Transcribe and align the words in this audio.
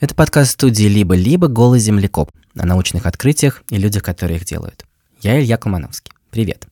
Это 0.00 0.14
подкаст 0.14 0.52
студии 0.52 0.84
«Либо-либо. 0.84 1.48
Голый 1.48 1.80
землекоп» 1.80 2.30
о 2.56 2.64
научных 2.64 3.04
открытиях 3.04 3.64
и 3.68 3.78
людях, 3.78 4.04
которые 4.04 4.36
их 4.36 4.44
делают. 4.44 4.86
Я 5.22 5.40
Илья 5.40 5.56
Колмановский. 5.56 6.12
Привет. 6.30 6.68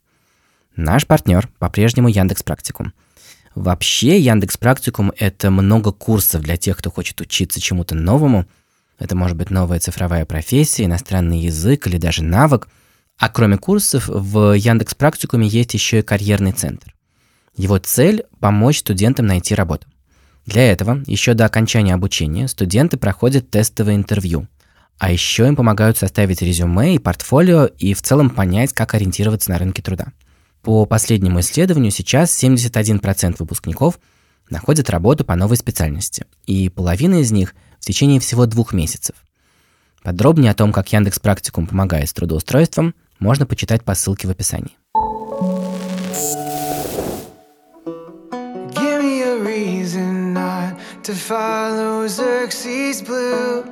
Наш 0.77 1.09
партнер 1.09 1.49
по-прежнему 1.59 2.07
Яндекс 2.07 2.45
Практикум. 2.45 2.93
Вообще 3.57 4.21
Яндекс 4.21 4.57
Практикум– 4.59 5.11
это 5.19 5.51
много 5.51 5.91
курсов 5.91 6.43
для 6.43 6.57
тех, 6.57 6.77
кто 6.77 6.89
хочет 6.89 7.21
учиться 7.21 7.61
чему-то 7.61 7.97
новому. 7.97 8.47
Это 9.01 9.17
может 9.17 9.37
быть 9.37 9.51
новая 9.51 9.81
цифровая 9.81 10.24
профессия, 10.24 10.85
иностранный 10.85 11.40
язык 11.40 11.88
или 11.88 11.99
даже 11.99 12.22
навык. 12.22 12.69
А 13.19 13.29
кроме 13.29 13.58
курсов, 13.58 14.06
в 14.06 14.53
Яндекс 14.53 14.95
Практикуме 14.95 15.49
есть 15.49 15.74
еще 15.74 15.99
и 15.99 16.02
карьерный 16.02 16.52
центр. 16.52 16.95
Его 17.56 17.79
цель– 17.79 18.23
помочь 18.38 18.79
студентам 18.79 19.27
найти 19.27 19.56
работу. 19.56 19.88
Для 20.47 20.70
этого 20.70 21.02
еще 21.06 21.34
до 21.34 21.45
окончания 21.45 21.92
обучения 21.92 22.46
студенты 22.46 22.96
проходят 22.96 23.51
тестовое 23.51 23.96
интервью. 23.96 24.46
А 24.98 25.10
еще 25.10 25.46
им 25.46 25.56
помогают 25.56 25.98
составить 25.98 26.41
резюме 26.41 26.95
и 26.95 26.98
портфолио 26.98 27.66
и 27.66 27.92
в 27.92 28.00
целом 28.00 28.30
понять, 28.30 28.72
как 28.72 28.95
ориентироваться 28.95 29.50
на 29.50 29.59
рынке 29.59 29.82
труда. 29.82 30.06
По 30.62 30.86
последнему 30.86 31.41
исследованию 31.41 31.91
сейчас 31.91 32.42
71% 32.42 33.36
выпускников 33.38 33.98
находят 34.48 34.88
работу 34.88 35.24
по 35.24 35.34
новой 35.34 35.56
специальности, 35.56 36.24
и 36.47 36.69
половина 36.69 37.16
из 37.16 37.33
них 37.33 37.55
в 37.80 37.84
течение 37.84 38.20
всего 38.20 38.47
двух 38.47 38.72
месяцев. 38.72 39.16
Подробнее 40.02 40.52
о 40.52 40.55
том, 40.55 40.72
как 40.72 40.92
Яндекс 40.92 41.19
Практикум 41.19 41.66
помогает 41.66 42.08
с 42.08 42.12
трудоустройством, 42.12 42.94
можно 43.19 43.44
почитать 43.47 43.83
по 43.84 43.94
ссылке 43.94 44.28
в 44.28 44.30
описании. 44.30 44.77
To 51.06 51.15
follow 51.15 52.09
Xerxes 52.09 53.01
blue. 53.01 53.62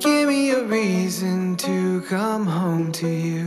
Give 0.00 0.26
me 0.26 0.50
a 0.50 0.64
reason 0.64 1.56
to 1.58 2.02
come 2.10 2.44
home 2.44 2.90
to 2.90 3.06
you. 3.06 3.44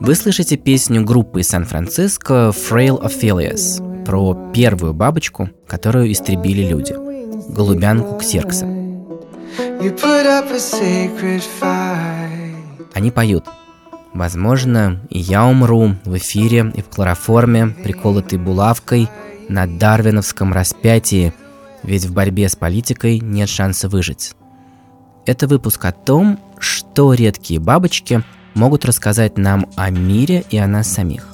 Вы 0.00 0.14
слышите 0.16 0.56
песню 0.56 1.04
группы 1.04 1.42
из 1.42 1.48
Сан-Франциско 1.50 2.52
Frail 2.52 3.00
Ophelius 3.00 4.04
про 4.04 4.50
первую 4.52 4.92
бабочку, 4.92 5.50
которую 5.68 6.10
истребили 6.10 6.66
люди– 6.66 6.94
голубянку 7.54 8.18
Ксеркса. 8.18 8.66
Они 12.94 13.10
поют 13.12 13.44
Возможно, 14.12 15.00
и 15.10 15.20
я 15.20 15.46
умру 15.46 15.94
в 16.04 16.16
эфире 16.16 16.72
и 16.74 16.82
в 16.82 16.92
хлороформе, 16.92 17.68
приколотый 17.68 18.40
булавкой– 18.40 19.08
на 19.50 19.66
дарвиновском 19.66 20.52
распятии, 20.52 21.34
ведь 21.82 22.04
в 22.04 22.12
борьбе 22.12 22.48
с 22.48 22.56
политикой 22.56 23.18
нет 23.18 23.48
шанса 23.48 23.88
выжить. 23.88 24.32
Это 25.26 25.46
выпуск 25.46 25.84
о 25.84 25.92
том, 25.92 26.38
что 26.58 27.12
редкие 27.12 27.60
бабочки 27.60 28.22
могут 28.54 28.84
рассказать 28.84 29.38
нам 29.38 29.66
о 29.76 29.90
мире 29.90 30.44
и 30.50 30.56
о 30.56 30.66
нас 30.66 30.88
самих. 30.88 31.26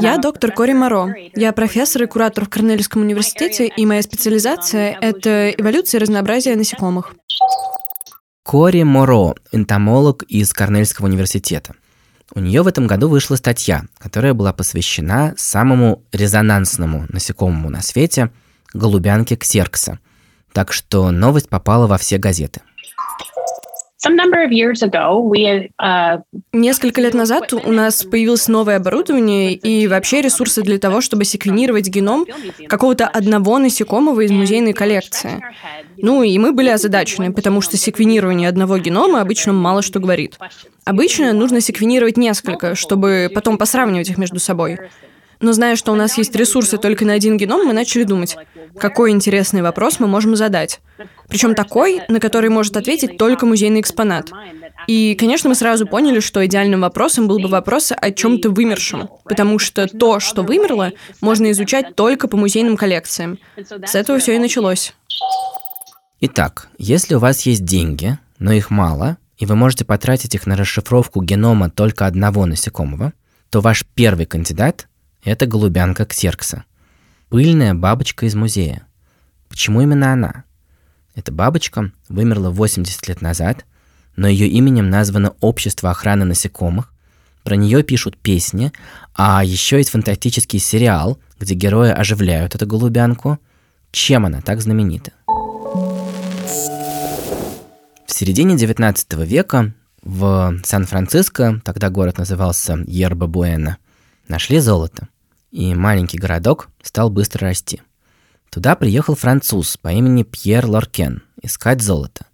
Я 0.00 0.18
доктор 0.18 0.50
Кори 0.50 0.72
Моро. 0.72 1.14
Я 1.36 1.52
профессор 1.52 2.02
и 2.02 2.06
куратор 2.06 2.46
в 2.46 2.48
Корнельском 2.48 3.02
университете, 3.02 3.68
и 3.68 3.86
моя 3.86 4.02
специализация— 4.02 4.98
это 5.00 5.50
эволюция 5.50 6.00
и 6.00 6.02
разнообразие 6.02 6.56
насекомых. 6.56 7.14
Кори 8.42 8.82
Моро, 8.82 9.34
энтомолог 9.52 10.24
из 10.24 10.52
Корнельского 10.52 11.06
университета. 11.06 11.74
У 12.34 12.40
нее 12.40 12.62
в 12.62 12.66
этом 12.66 12.88
году 12.88 13.08
вышла 13.08 13.36
статья, 13.36 13.82
которая 13.98 14.34
была 14.34 14.52
посвящена 14.52 15.34
самому 15.36 16.02
резонансному 16.10 17.06
насекомому 17.08 17.70
на 17.70 17.82
свете– 17.82 18.30
голубянке 18.74 19.36
ксеркса. 19.36 19.98
Так 20.52 20.72
что 20.72 21.12
новость 21.12 21.48
попала 21.48 21.86
во 21.86 21.98
все 21.98 22.18
газеты. 22.18 22.62
Uh, 25.78 26.22
Несколько 26.52 27.02
лет 27.02 27.12
назад 27.12 27.52
у 27.52 27.70
нас 27.70 28.02
появилось 28.02 28.48
новое 28.48 28.76
оборудование 28.76 29.52
и 29.52 29.86
вообще 29.86 30.22
ресурсы 30.22 30.62
для 30.62 30.78
того, 30.78 31.02
чтобы 31.02 31.24
секвенировать 31.24 31.88
геном 31.88 32.24
какого-то 32.66 33.06
одного 33.06 33.58
насекомого 33.58 34.22
из 34.22 34.30
музейной 34.30 34.72
коллекции. 34.72 35.42
Ну 35.98 36.22
и 36.22 36.38
мы 36.38 36.52
были 36.52 36.70
озадачены, 36.70 37.32
потому 37.32 37.60
что 37.60 37.76
секвенирование 37.76 38.48
одного 38.48 38.78
генома 38.78 39.20
обычно 39.20 39.52
мало 39.52 39.82
что 39.82 40.00
говорит. 40.00 40.38
Обычно 40.84 41.34
нужно 41.34 41.60
секвенировать 41.60 42.16
несколько, 42.16 42.74
чтобы 42.74 43.30
потом 43.34 43.58
посравнивать 43.58 44.08
их 44.08 44.16
между 44.16 44.38
собой. 44.38 44.78
Но 45.40 45.52
зная, 45.52 45.76
что 45.76 45.92
у 45.92 45.94
нас 45.94 46.18
есть 46.18 46.34
ресурсы 46.36 46.76
только 46.76 47.06
на 47.06 47.14
один 47.14 47.38
геном, 47.38 47.66
мы 47.66 47.72
начали 47.72 48.04
думать, 48.04 48.36
какой 48.78 49.10
интересный 49.10 49.62
вопрос 49.62 49.98
мы 49.98 50.06
можем 50.06 50.36
задать. 50.36 50.80
Причем 51.28 51.54
такой, 51.54 52.02
на 52.08 52.20
который 52.20 52.50
может 52.50 52.76
ответить 52.76 53.16
только 53.16 53.46
музейный 53.46 53.80
экспонат. 53.80 54.30
И, 54.86 55.14
конечно, 55.14 55.48
мы 55.48 55.54
сразу 55.54 55.86
поняли, 55.86 56.20
что 56.20 56.44
идеальным 56.44 56.82
вопросом 56.82 57.26
был 57.26 57.38
бы 57.38 57.48
вопрос 57.48 57.92
о 57.96 58.10
чем-то 58.10 58.50
вымершем, 58.50 59.08
потому 59.24 59.58
что 59.58 59.86
то, 59.86 60.20
что 60.20 60.42
вымерло, 60.42 60.92
можно 61.20 61.50
изучать 61.52 61.96
только 61.96 62.28
по 62.28 62.36
музейным 62.36 62.76
коллекциям. 62.76 63.38
С 63.56 63.94
этого 63.94 64.18
все 64.18 64.36
и 64.36 64.38
началось. 64.38 64.94
Итак, 66.20 66.68
если 66.76 67.14
у 67.14 67.18
вас 67.18 67.42
есть 67.46 67.64
деньги, 67.64 68.18
но 68.38 68.52
их 68.52 68.70
мало, 68.70 69.16
и 69.38 69.46
вы 69.46 69.56
можете 69.56 69.86
потратить 69.86 70.34
их 70.34 70.46
на 70.46 70.54
расшифровку 70.54 71.22
генома 71.22 71.70
только 71.70 72.06
одного 72.06 72.44
насекомого, 72.44 73.14
то 73.48 73.60
ваш 73.60 73.86
первый 73.94 74.26
кандидат 74.26 74.86
это 75.22 75.46
голубянка 75.46 76.04
Ксеркса. 76.06 76.64
Пыльная 77.28 77.74
бабочка 77.74 78.26
из 78.26 78.34
музея. 78.34 78.86
Почему 79.48 79.82
именно 79.82 80.12
она? 80.12 80.44
Эта 81.14 81.32
бабочка 81.32 81.92
вымерла 82.08 82.50
80 82.50 83.08
лет 83.08 83.20
назад, 83.20 83.66
но 84.16 84.28
ее 84.28 84.48
именем 84.48 84.90
названо 84.90 85.34
Общество 85.40 85.90
охраны 85.90 86.24
насекомых. 86.24 86.92
Про 87.42 87.56
нее 87.56 87.82
пишут 87.82 88.16
песни, 88.18 88.72
а 89.14 89.42
еще 89.44 89.78
есть 89.78 89.90
фантастический 89.90 90.58
сериал, 90.58 91.18
где 91.38 91.54
герои 91.54 91.90
оживляют 91.90 92.54
эту 92.54 92.66
голубянку. 92.66 93.38
Чем 93.92 94.26
она 94.26 94.40
так 94.40 94.60
знаменита? 94.60 95.12
В 98.06 98.12
середине 98.12 98.56
19 98.56 99.12
века 99.26 99.72
в 100.02 100.60
Сан-Франциско, 100.62 101.60
тогда 101.64 101.90
город 101.90 102.18
назывался 102.18 102.74
Ерба-Буэна, 102.86 103.76
Нашли 104.30 104.60
золото, 104.60 105.08
и 105.50 105.74
маленький 105.74 106.16
городок 106.16 106.68
стал 106.84 107.10
быстро 107.10 107.48
расти. 107.48 107.82
Туда 108.48 108.76
приехал 108.76 109.16
француз 109.16 109.76
по 109.76 109.88
имени 109.88 110.22
Пьер 110.22 110.66
Лоркен 110.66 111.24
искать 111.42 111.82
золото. 111.82 112.26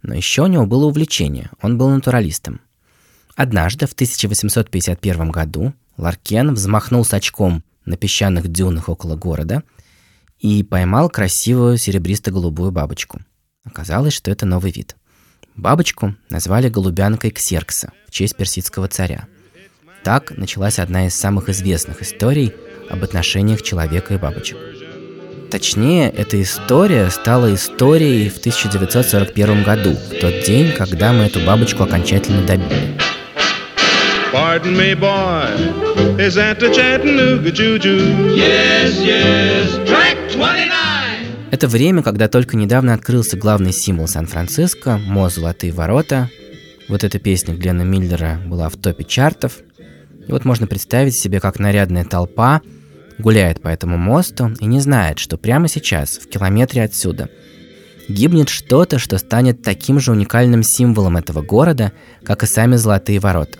Но 0.00 0.14
еще 0.14 0.42
у 0.42 0.46
него 0.46 0.64
было 0.64 0.84
увлечение, 0.84 1.50
он 1.60 1.76
был 1.76 1.88
натуралистом. 1.88 2.60
Однажды, 3.34 3.88
в 3.88 3.94
1851 3.94 5.32
году, 5.32 5.74
Ларкен 5.96 6.54
взмахнул 6.54 7.04
с 7.04 7.12
очком 7.12 7.64
на 7.84 7.96
песчаных 7.96 8.46
дюнах 8.46 8.88
около 8.88 9.16
города 9.16 9.64
и 10.38 10.62
поймал 10.62 11.10
красивую 11.10 11.78
серебристо-голубую 11.78 12.70
бабочку. 12.70 13.22
Оказалось, 13.64 14.14
что 14.14 14.30
это 14.30 14.46
новый 14.46 14.70
вид. 14.70 14.94
Бабочку 15.56 16.14
назвали 16.28 16.68
голубянкой 16.68 17.32
Ксеркса 17.32 17.92
в 18.06 18.12
честь 18.12 18.36
персидского 18.36 18.86
царя– 18.86 19.26
так 20.02 20.36
началась 20.36 20.78
одна 20.78 21.06
из 21.06 21.14
самых 21.14 21.48
известных 21.48 22.02
историй 22.02 22.52
об 22.88 23.04
отношениях 23.04 23.62
человека 23.62 24.14
и 24.14 24.18
бабочек. 24.18 24.56
Точнее, 25.50 26.10
эта 26.10 26.40
история 26.40 27.10
стала 27.10 27.52
историей 27.54 28.28
в 28.28 28.38
1941 28.38 29.64
году, 29.64 29.90
в 29.90 30.20
тот 30.20 30.44
день, 30.44 30.72
когда 30.72 31.12
мы 31.12 31.24
эту 31.24 31.40
бабочку 31.40 31.82
окончательно 31.82 32.46
добили. 32.46 32.96
Pardon 34.32 34.76
me, 34.76 34.94
boy, 34.94 36.18
is 36.18 36.36
that 36.36 36.60
the 36.60 36.72
Chattanooga 36.72 37.50
Juju? 37.50 38.36
Yes, 38.36 39.02
yes, 39.02 39.84
track 39.86 40.16
29! 40.32 41.50
Это 41.50 41.66
время, 41.66 42.04
когда 42.04 42.28
только 42.28 42.56
недавно 42.56 42.94
открылся 42.94 43.36
главный 43.36 43.72
символ 43.72 44.06
Сан-Франциско, 44.06 44.98
мост 44.98 45.34
«Золотые 45.34 45.72
ворота». 45.72 46.30
Вот 46.88 47.02
эта 47.02 47.18
песня 47.18 47.54
Глена 47.54 47.82
Миллера 47.82 48.40
была 48.46 48.68
в 48.68 48.76
топе 48.76 49.02
чартов– 49.02 49.54
и 50.26 50.32
вот 50.32 50.44
можно 50.44 50.66
представить 50.66 51.16
себе, 51.16 51.40
как 51.40 51.58
нарядная 51.58 52.04
толпа 52.04 52.62
гуляет 53.18 53.60
по 53.60 53.68
этому 53.68 53.96
мосту 53.98 54.52
и 54.60 54.66
не 54.66 54.80
знает, 54.80 55.18
что 55.18 55.36
прямо 55.36 55.68
сейчас, 55.68 56.18
в 56.18 56.28
километре 56.28 56.82
отсюда, 56.82 57.28
гибнет 58.08 58.48
что-то, 58.48 58.98
что 58.98 59.18
станет 59.18 59.62
таким 59.62 60.00
же 60.00 60.12
уникальным 60.12 60.62
символом 60.62 61.16
этого 61.16 61.42
города, 61.42 61.92
как 62.24 62.42
и 62.42 62.46
сами 62.46 62.76
Золотые 62.76 63.20
ворота. 63.20 63.58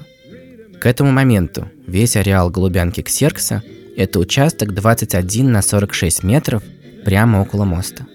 К 0.80 0.86
этому 0.86 1.10
моменту 1.10 1.68
весь 1.86 2.16
ареал 2.16 2.50
Голубянки 2.50 3.02
Ксеркса– 3.02 3.62
это 3.96 4.18
участок 4.18 4.72
21 4.72 5.52
на 5.52 5.62
46 5.62 6.22
метров 6.22 6.62
прямо 7.04 7.38
около 7.42 7.64
моста. 7.64 8.06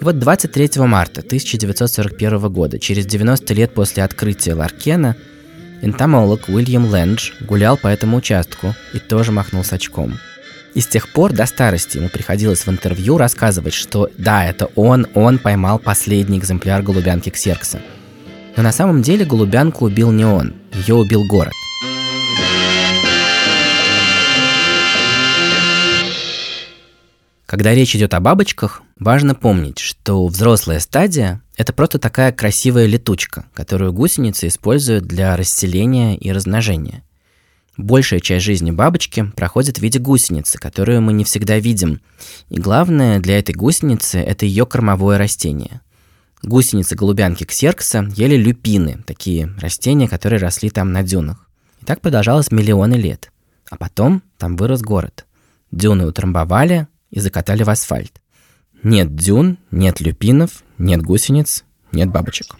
И 0.00 0.04
вот 0.04 0.18
23 0.18 0.82
марта 0.82 1.20
1941 1.20 2.52
года, 2.52 2.78
через 2.78 3.06
90 3.06 3.54
лет 3.54 3.72
после 3.72 4.02
открытия 4.02 4.54
Ларкена, 4.54 5.16
энтомолог 5.82 6.48
Уильям 6.48 6.86
Лэндж 6.86 7.32
гулял 7.40 7.76
по 7.76 7.88
этому 7.88 8.16
участку 8.16 8.74
и 8.94 8.98
тоже 8.98 9.32
махнул 9.32 9.64
с 9.64 9.72
очком. 9.72 10.18
И 10.74 10.80
с 10.80 10.86
тех 10.86 11.12
пор 11.12 11.32
до 11.32 11.44
старости 11.44 11.98
ему 11.98 12.08
приходилось 12.08 12.64
в 12.64 12.70
интервью 12.70 13.18
рассказывать, 13.18 13.74
что 13.74 14.08
да, 14.16 14.46
это 14.46 14.70
он, 14.74 15.06
он 15.12 15.38
поймал 15.38 15.78
последний 15.78 16.38
экземпляр 16.38 16.82
голубянки 16.82 17.28
Ксеркса. 17.28 17.82
Но 18.56 18.62
на 18.62 18.72
самом 18.72 19.02
деле 19.02 19.26
голубянку 19.26 19.84
убил 19.84 20.10
не 20.12 20.24
он, 20.24 20.54
ее 20.72 20.94
убил 20.94 21.26
город. 21.28 21.52
Когда 27.52 27.74
речь 27.74 27.94
идет 27.94 28.14
о 28.14 28.20
бабочках, 28.20 28.80
важно 28.98 29.34
помнить, 29.34 29.78
что 29.78 30.26
взрослая 30.26 30.80
стадия– 30.80 31.42
это 31.58 31.74
просто 31.74 31.98
такая 31.98 32.32
красивая 32.32 32.86
летучка, 32.86 33.44
которую 33.52 33.92
гусеницы 33.92 34.46
используют 34.46 35.04
для 35.04 35.36
расселения 35.36 36.16
и 36.16 36.32
размножения. 36.32 37.02
Большая 37.76 38.20
часть 38.20 38.46
жизни 38.46 38.70
бабочки 38.70 39.30
проходит 39.36 39.76
в 39.76 39.82
виде 39.82 39.98
гусеницы, 39.98 40.56
которую 40.56 41.02
мы 41.02 41.12
не 41.12 41.24
всегда 41.24 41.58
видим. 41.58 42.00
И 42.48 42.58
главное 42.58 43.20
для 43.20 43.38
этой 43.38 43.54
гусеницы– 43.54 44.18
это 44.20 44.46
ее 44.46 44.64
кормовое 44.64 45.18
растение. 45.18 45.82
Гусеницы 46.42 46.94
голубянки 46.94 47.44
ксеркса 47.44 48.08
ели 48.16 48.36
люпины, 48.36 49.04
такие 49.06 49.52
растения, 49.60 50.08
которые 50.08 50.40
росли 50.40 50.70
там 50.70 50.92
на 50.92 51.02
дюнах. 51.02 51.46
И 51.82 51.84
так 51.84 52.00
продолжалось 52.00 52.50
миллионы 52.50 52.94
лет. 52.94 53.30
А 53.68 53.76
потом 53.76 54.22
там 54.38 54.56
вырос 54.56 54.80
город. 54.80 55.26
Дюны 55.70 56.06
утрамбовали, 56.06 56.88
и 57.12 57.20
закатали 57.20 57.62
в 57.62 57.70
асфальт. 57.70 58.20
Нет 58.82 59.14
дюн, 59.14 59.58
нет 59.70 60.00
люпинов, 60.00 60.64
нет 60.78 61.02
гусениц, 61.02 61.64
нет 61.92 62.08
бабочек. 62.10 62.56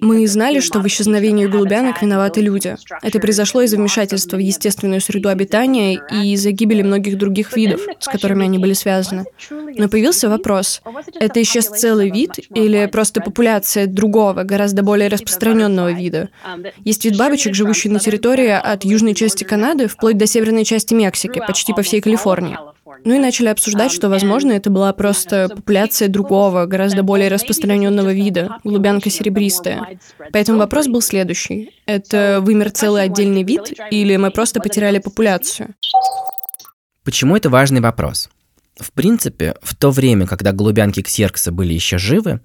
Мы 0.00 0.26
знали, 0.26 0.60
что 0.60 0.80
в 0.80 0.86
исчезновении 0.86 1.46
голубянок 1.46 2.02
виноваты 2.02 2.40
люди. 2.40 2.76
Это 3.02 3.18
произошло 3.18 3.62
из-за 3.62 3.76
вмешательства 3.76 4.36
в 4.36 4.40
естественную 4.40 5.00
среду 5.00 5.28
обитания 5.28 6.00
и 6.10 6.32
из-за 6.34 6.52
гибели 6.52 6.82
многих 6.82 7.18
других 7.18 7.56
видов, 7.56 7.80
с 7.98 8.06
которыми 8.06 8.44
они 8.44 8.58
были 8.58 8.74
связаны. 8.74 9.24
Но 9.50 9.88
появился 9.88 10.28
вопрос, 10.28 10.82
это 11.18 11.42
исчез 11.42 11.66
целый 11.66 12.10
вид 12.10 12.38
или 12.54 12.86
просто 12.86 13.20
популяция 13.20 13.86
другого, 13.86 14.42
гораздо 14.42 14.82
более 14.82 15.08
распространенного 15.08 15.92
вида? 15.92 16.28
Есть 16.84 17.04
вид 17.04 17.16
бабочек, 17.16 17.54
живущий 17.54 17.88
на 17.88 17.98
территории 17.98 18.50
от 18.50 18.84
южной 18.84 19.14
части 19.14 19.44
Канады 19.44 19.88
вплоть 19.88 20.16
до 20.16 20.26
северной 20.26 20.64
части 20.64 20.94
Мексики, 20.94 21.42
почти 21.46 21.72
по 21.72 21.82
всей 21.82 22.00
Калифорнии. 22.00 22.56
Ну 23.04 23.14
и 23.14 23.18
начали 23.18 23.48
обсуждать, 23.48 23.92
что, 23.92 24.08
возможно, 24.08 24.52
это 24.52 24.70
была 24.70 24.92
просто 24.92 25.48
популяция 25.48 26.08
другого, 26.08 26.66
гораздо 26.66 27.02
более 27.02 27.28
распространенного 27.28 28.12
вида, 28.12 28.58
голубянка 28.64 29.10
серебристая. 29.10 29.98
Поэтому 30.32 30.58
вопрос 30.58 30.88
был 30.88 31.00
следующий. 31.02 31.70
Это 31.86 32.40
вымер 32.42 32.70
целый 32.70 33.02
отдельный 33.02 33.42
вид, 33.42 33.72
или 33.90 34.16
мы 34.16 34.30
просто 34.30 34.60
потеряли 34.60 34.98
популяцию? 34.98 35.74
Почему 37.04 37.36
это 37.36 37.50
важный 37.50 37.80
вопрос? 37.80 38.28
В 38.78 38.92
принципе, 38.92 39.54
в 39.62 39.74
то 39.74 39.90
время, 39.90 40.26
когда 40.26 40.52
голубянки 40.52 41.02
ксеркса 41.02 41.52
были 41.52 41.72
еще 41.72 41.98
живы, 41.98 42.40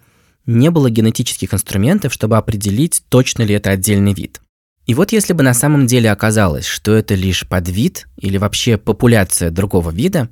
не 0.45 0.69
было 0.71 0.89
генетических 0.89 1.53
инструментов, 1.53 2.13
чтобы 2.13 2.37
определить, 2.37 3.03
точно 3.09 3.43
ли 3.43 3.55
это 3.55 3.71
отдельный 3.71 4.13
вид. 4.13 4.39
И 4.85 4.93
вот 4.93 5.11
если 5.11 5.33
бы 5.33 5.43
на 5.43 5.53
самом 5.53 5.87
деле 5.87 6.11
оказалось, 6.11 6.65
что 6.65 6.93
это 6.93 7.15
лишь 7.15 7.47
подвид 7.47 8.07
или 8.17 8.37
вообще 8.37 8.77
популяция 8.77 9.51
другого 9.51 9.91
вида, 9.91 10.29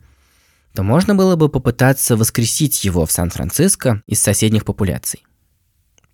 то 0.74 0.84
можно 0.84 1.16
было 1.16 1.36
бы 1.36 1.50
попытаться 1.50 2.16
воскресить 2.16 2.84
его 2.84 3.06
в 3.06 3.12
Сан-Франциско 3.12 4.04
из 4.08 4.22
соседних 4.22 4.66
популяций. 4.66 5.24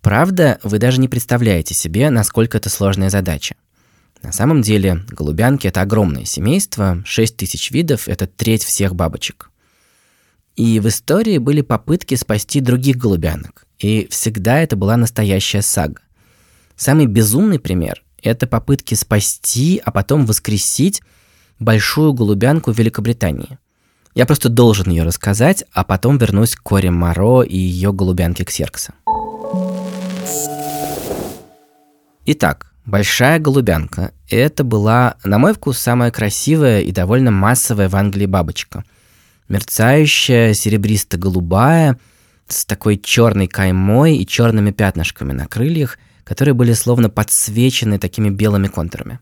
Правда, 0.00 0.58
вы 0.62 0.78
даже 0.78 1.00
не 1.00 1.08
представляете 1.08 1.74
себе, 1.74 2.10
насколько 2.10 2.56
это 2.58 2.68
сложная 2.70 3.10
задача. 3.10 3.56
На 4.22 4.32
самом 4.32 4.62
деле, 4.62 5.04
голубянки– 5.08 5.66
это 5.68 5.82
огромное 5.82 6.24
семейство, 6.24 7.02
6 7.04 7.36
тысяч 7.36 7.70
видов– 7.70 8.06
это 8.08 8.26
треть 8.26 8.64
всех 8.64 8.94
бабочек. 8.94 9.50
И 10.54 10.80
в 10.80 10.88
истории 10.88 11.38
были 11.38 11.60
попытки 11.60 12.14
спасти 12.14 12.60
других 12.60 12.96
голубянок, 12.96 13.66
и 13.78 14.08
всегда 14.10 14.60
это 14.60 14.74
была 14.74 14.96
настоящая 14.96 15.60
сага. 15.60 16.00
Самый 16.76 17.06
безумный 17.06 17.58
пример– 17.58 18.02
это 18.22 18.46
попытки 18.46 18.94
спасти, 18.94 19.80
а 19.84 19.90
потом 19.90 20.24
воскресить 20.24 21.02
большую 21.58 22.14
голубянку 22.14 22.72
в 22.72 22.78
Великобритании– 22.78 23.58
я 24.16 24.24
просто 24.24 24.48
должен 24.48 24.90
ее 24.90 25.02
рассказать, 25.02 25.64
а 25.72 25.84
потом 25.84 26.16
вернусь 26.16 26.54
к 26.54 26.62
Коре 26.62 26.90
Моро 26.90 27.42
и 27.42 27.54
ее 27.58 27.92
голубянке 27.92 28.46
Ксеркса. 28.46 28.94
Итак, 32.24 32.72
большая 32.86 33.38
голубянка. 33.38 34.12
Это 34.30 34.64
была, 34.64 35.16
на 35.22 35.36
мой 35.36 35.52
вкус, 35.52 35.78
самая 35.78 36.10
красивая 36.10 36.80
и 36.80 36.92
довольно 36.92 37.30
массовая 37.30 37.90
в 37.90 37.94
Англии 37.94 38.24
бабочка. 38.24 38.84
Мерцающая, 39.50 40.54
серебристо-голубая, 40.54 41.98
с 42.48 42.64
такой 42.64 42.96
черной 42.96 43.48
каймой 43.48 44.16
и 44.16 44.26
черными 44.26 44.70
пятнышками 44.70 45.32
на 45.32 45.46
крыльях, 45.46 45.98
которые 46.24 46.54
были 46.54 46.72
словно 46.72 47.10
подсвечены 47.10 47.98
такими 47.98 48.30
белыми 48.30 48.68
контурами. 48.68 49.20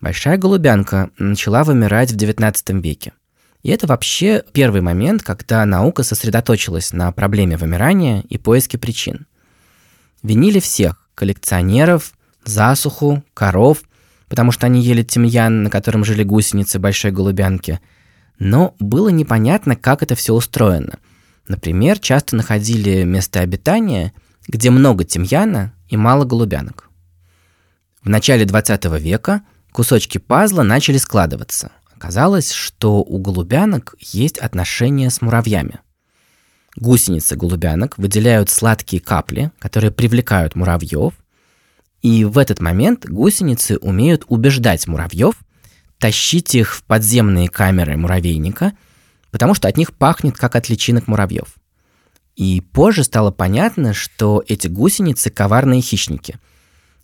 Большая 0.00 0.38
голубянка 0.38 1.10
начала 1.18 1.64
вымирать 1.64 2.12
в 2.12 2.16
XIX 2.16 2.54
веке– 2.80 3.12
и 3.66 3.70
это 3.70 3.88
вообще 3.88 4.44
первый 4.52 4.80
момент, 4.80 5.24
когда 5.24 5.66
наука 5.66 6.04
сосредоточилась 6.04 6.92
на 6.92 7.10
проблеме 7.10 7.56
вымирания 7.56 8.22
и 8.28 8.38
поиске 8.38 8.78
причин. 8.78 9.26
Винили 10.22 10.60
всех– 10.60 11.08
коллекционеров, 11.16 12.12
засуху, 12.44 13.24
коров, 13.34 13.82
потому 14.28 14.52
что 14.52 14.66
они 14.66 14.82
ели 14.82 15.02
тимьян, 15.02 15.64
на 15.64 15.70
котором 15.70 16.04
жили 16.04 16.22
гусеницы 16.22 16.78
большой 16.78 17.10
голубянки. 17.10 17.80
Но 18.38 18.76
было 18.78 19.08
непонятно, 19.08 19.74
как 19.74 20.04
это 20.04 20.14
все 20.14 20.32
устроено. 20.32 21.00
Например, 21.48 21.98
часто 21.98 22.36
находили 22.36 23.02
место 23.02 23.40
обитания, 23.40 24.12
где 24.46 24.70
много 24.70 25.02
тимьяна 25.02 25.72
и 25.88 25.96
мало 25.96 26.24
голубянок. 26.24 26.88
В 28.00 28.08
начале 28.08 28.44
20 28.44 28.84
века 29.00 29.42
кусочки 29.72 30.18
пазла 30.18 30.62
начали 30.62 30.98
складываться, 30.98 31.72
Оказалось, 31.96 32.52
что 32.52 32.98
у 32.98 33.18
голубянок 33.18 33.94
есть 34.00 34.36
отношения 34.36 35.08
с 35.08 35.22
муравьями. 35.22 35.80
Гусеницы 36.76 37.36
голубянок 37.36 37.96
выделяют 37.96 38.50
сладкие 38.50 39.00
капли, 39.00 39.50
которые 39.58 39.90
привлекают 39.90 40.54
муравьев, 40.56 41.14
и 42.02 42.26
в 42.26 42.36
этот 42.36 42.60
момент 42.60 43.06
гусеницы 43.06 43.78
умеют 43.78 44.24
убеждать 44.28 44.86
муравьев 44.86 45.36
тащить 45.98 46.54
их 46.54 46.74
в 46.74 46.84
подземные 46.84 47.48
камеры 47.48 47.96
муравейника, 47.96 48.74
потому 49.30 49.54
что 49.54 49.66
от 49.66 49.78
них 49.78 49.94
пахнет 49.94 50.36
как 50.36 50.54
от 50.54 50.68
личинок 50.68 51.08
муравьев. 51.08 51.54
И 52.34 52.60
позже 52.60 53.04
стало 53.04 53.30
понятно, 53.30 53.94
что 53.94 54.44
эти 54.46 54.68
гусеницы 54.68 55.30
коварные 55.30 55.80
хищники. 55.80 56.38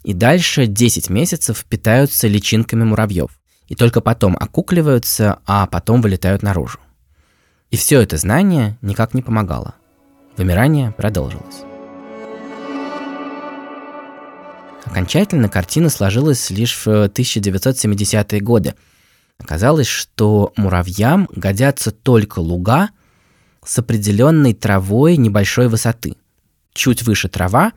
И 0.04 0.12
дальше 0.12 0.66
10 0.66 1.08
месяцев 1.08 1.64
питаются 1.64 2.28
личинками 2.28 2.84
муравьев 2.84 3.30
и 3.72 3.74
только 3.74 4.02
потом 4.02 4.36
окукливаются, 4.38 5.38
а 5.46 5.66
потом 5.66 6.02
вылетают 6.02 6.42
наружу. 6.42 6.78
И 7.70 7.78
все 7.78 8.02
это 8.02 8.18
знание 8.18 8.76
никак 8.82 9.14
не 9.14 9.22
помогало. 9.22 9.76
Вымирание 10.36 10.90
продолжилось. 10.92 11.62
Окончательно 14.84 15.48
картина 15.48 15.88
сложилась 15.88 16.50
лишь 16.50 16.76
в 16.84 16.86
1970-е 16.86 18.40
годы. 18.42 18.74
Оказалось, 19.38 19.86
что 19.86 20.52
муравьям 20.54 21.26
годятся 21.34 21.92
только 21.92 22.40
луга 22.40 22.90
с 23.64 23.78
определенной 23.78 24.52
травой 24.52 25.16
небольшой 25.16 25.68
высоты. 25.68 26.16
Чуть 26.74 27.04
выше 27.04 27.30
трава, 27.30 27.72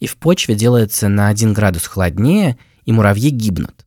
и 0.00 0.08
в 0.08 0.16
почве 0.16 0.56
делается 0.56 1.06
на 1.06 1.28
1 1.28 1.52
градус 1.52 1.86
холоднее, 1.86 2.58
и 2.86 2.90
муравьи 2.90 3.30
гибнут. 3.30 3.84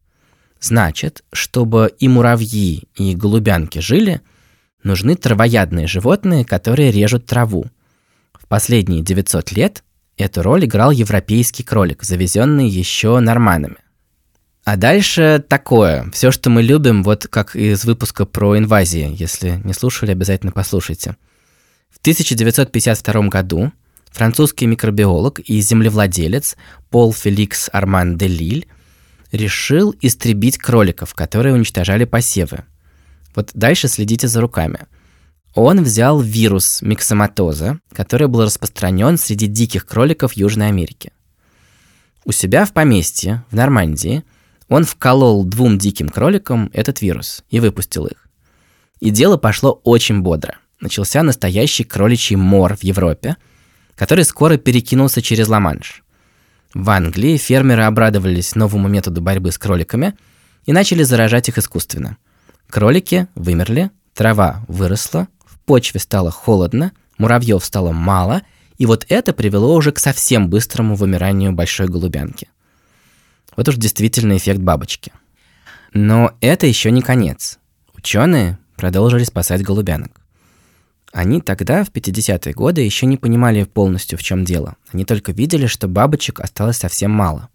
Значит, 0.62 1.24
чтобы 1.34 1.92
и 1.98 2.08
муравьи, 2.08 2.84
и 2.96 3.16
голубянки 3.16 3.80
жили, 3.80 4.22
нужны 4.84 5.16
травоядные 5.16 5.88
животные, 5.88 6.46
которые 6.46 6.92
режут 6.92 7.26
траву. 7.26 7.66
В 8.34 8.48
последние 8.48 9.02
900 9.02 9.52
лет 9.54 9.84
эту 10.18 10.44
роль 10.44 10.66
играл 10.66 10.92
европейский 10.92 11.64
кролик, 11.64 12.04
завезенный 12.04 12.70
еще 12.70 13.20
норманами. 13.20 13.78
А 14.64 14.78
дальше 14.78 15.44
такое. 15.48 16.10
Все, 16.12 16.30
что 16.30 16.52
мы 16.52 16.62
любим, 16.62 17.02
вот 17.02 17.26
как 17.28 17.56
из 17.56 17.84
выпуска 17.84 18.26
про 18.28 18.56
инвазии. 18.56 19.16
Если 19.18 19.60
не 19.64 19.74
слушали, 19.74 20.12
обязательно 20.12 20.52
послушайте. 20.52 21.16
В 21.90 21.98
1952 21.98 23.30
году 23.30 23.72
французский 24.12 24.68
микробиолог 24.68 25.40
и 25.40 25.60
землевладелец 25.62 26.56
Пол 26.92 27.12
Феликс 27.12 27.70
Арман 27.74 28.18
де 28.18 28.28
Лиль 28.28 28.68
решил 29.32 29.96
истребить 30.02 30.58
кроликов, 30.58 31.14
которые 31.14 31.56
уничтожали 31.56 32.06
посевы. 32.06 32.66
Вот 33.36 33.52
дальше 33.54 33.88
следите 33.88 34.28
за 34.28 34.42
руками. 34.42 34.88
Он 35.54 35.84
взял 35.84 36.22
вирус 36.22 36.82
миксоматоза, 36.82 37.80
который 37.94 38.28
был 38.28 38.44
распространен 38.44 39.18
среди 39.18 39.48
диких 39.48 39.86
кроликов 39.86 40.34
Южной 40.34 40.68
Америки. 40.68 41.12
У 42.24 42.32
себя 42.32 42.66
в 42.66 42.74
поместье, 42.74 43.44
в 43.50 43.56
Нормандии, 43.56 44.24
он 44.70 44.86
вколол 44.86 45.44
двум 45.44 45.78
диким 45.78 46.08
кроликам 46.08 46.70
этот 46.74 47.02
вирус 47.02 47.44
и 47.50 47.60
выпустил 47.60 48.06
их. 48.06 48.28
И 49.00 49.10
дело 49.10 49.38
пошло 49.38 49.82
очень 49.84 50.22
бодро. 50.22 50.56
Начался 50.80 51.24
настоящий 51.24 51.84
кроличий 51.84 52.36
мор 52.36 52.78
в 52.78 52.84
Европе, 52.84 53.38
который 53.96 54.24
скоро 54.24 54.58
перекинулся 54.58 55.22
через 55.22 55.48
Ла-Манш. 55.48 56.04
В 56.74 56.90
Англии 56.90 57.38
фермеры 57.38 57.84
обрадовались 57.84 58.56
новому 58.56 58.88
методу 58.88 59.22
борьбы 59.22 59.52
с 59.52 59.58
кроликами 59.58 60.16
и 60.66 60.72
начали 60.72 61.04
заражать 61.04 61.50
их 61.50 61.58
искусственно. 61.58 62.18
Кролики 62.70 63.28
вымерли, 63.36 63.92
трава 64.14 64.64
выросла, 64.70 65.28
в 65.46 65.60
почве 65.60 66.00
стало 66.00 66.32
холодно, 66.32 66.94
муравьев 67.18 67.64
стало 67.66 67.92
мало, 67.92 68.44
и 68.78 68.86
вот 68.86 69.06
это 69.10 69.34
привело 69.34 69.76
уже 69.76 69.92
к 69.92 70.00
совсем 70.00 70.50
быстрому 70.50 70.96
вымиранию 70.96 71.52
большой 71.52 71.88
голубянки. 71.88 72.48
Вот 73.58 73.68
уж 73.68 73.76
действительно 73.76 74.38
эффект 74.38 74.62
бабочки. 74.62 75.12
Но 75.94 76.32
это 76.40 76.68
еще 76.68 76.90
не 76.90 77.02
конец. 77.02 77.60
Ученые 77.94 78.58
продолжили 78.78 79.26
спасать 79.26 79.62
голубянок. 79.62 80.21
Они 81.12 81.42
тогда, 81.42 81.84
в 81.84 81.90
50-е 81.90 82.54
годы, 82.54 82.82
еще 82.82 83.06
не 83.06 83.18
понимали 83.18 83.64
полностью, 83.64 84.18
в 84.18 84.24
чем 84.24 84.46
дело. 84.46 84.78
Они 84.94 85.04
только 85.04 85.34
видели, 85.34 85.68
что 85.68 85.88
бабочек 85.88 86.40
осталось 86.40 86.78
совсем 86.78 87.12
мало. 87.12 87.50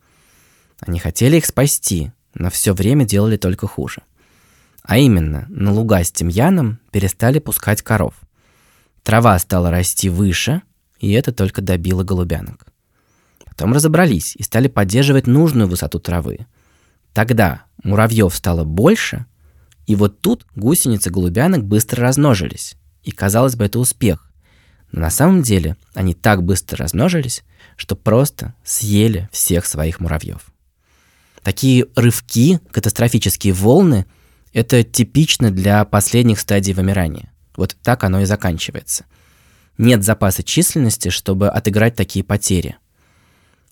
Они 0.81 0.99
хотели 0.99 1.39
их 1.39 1.47
спасти, 1.47 2.13
но 2.35 2.51
все 2.51 2.75
время 2.75 3.07
делали 3.07 3.39
только 3.39 3.67
хуже. 3.67 4.03
А 4.83 4.99
именно, 4.99 5.47
на 5.49 5.73
луга 5.73 6.05
с 6.05 6.13
тимьяном 6.13 6.79
перестали 6.93 7.39
пускать 7.39 7.83
коров. 7.83 8.15
Трава 9.03 9.39
стала 9.39 9.71
расти 9.71 10.11
выше, 10.11 10.63
и 11.01 11.13
это 11.13 11.33
только 11.33 11.63
добило 11.63 12.05
голубянок. 12.05 12.67
Потом 13.47 13.73
разобрались 13.73 14.37
и 14.37 14.43
стали 14.43 14.69
поддерживать 14.69 15.27
нужную 15.27 15.67
высоту 15.67 15.99
травы. 15.99 16.47
Тогда 17.15 17.63
муравьев 17.83 18.35
стало 18.35 18.65
больше, 18.65 19.25
и 19.87 19.97
вот 19.97 20.21
тут 20.21 20.45
гусеницы 20.55 21.09
голубянок 21.09 21.65
быстро 21.65 22.03
размножились. 22.03 22.77
И 23.07 23.13
казалось 23.13 23.55
бы, 23.55 23.65
это 23.65 23.79
успех. 23.79 24.29
Но 24.91 25.01
на 25.01 25.11
самом 25.11 25.43
деле 25.43 25.77
они 25.95 26.13
так 26.13 26.43
быстро 26.43 26.77
размножились, 26.77 27.45
что 27.77 27.95
просто 27.95 28.55
съели 28.65 29.29
всех 29.31 29.65
своих 29.65 30.01
муравьев. 30.01 30.47
Такие 31.45 31.87
рывки, 31.95 32.59
катастрофические 32.73 33.53
волны– 33.53 34.07
это 34.53 34.83
типично 34.83 35.53
для 35.53 35.85
последних 35.85 36.41
стадий 36.41 36.75
вымирания. 36.75 37.33
Вот 37.57 37.77
так 37.81 38.03
оно 38.03 38.23
и 38.23 38.25
заканчивается. 38.25 39.05
Нет 39.79 40.03
запаса 40.03 40.43
численности, 40.43 41.11
чтобы 41.11 41.49
отыграть 41.49 41.95
такие 41.95 42.25
потери. 42.25 42.77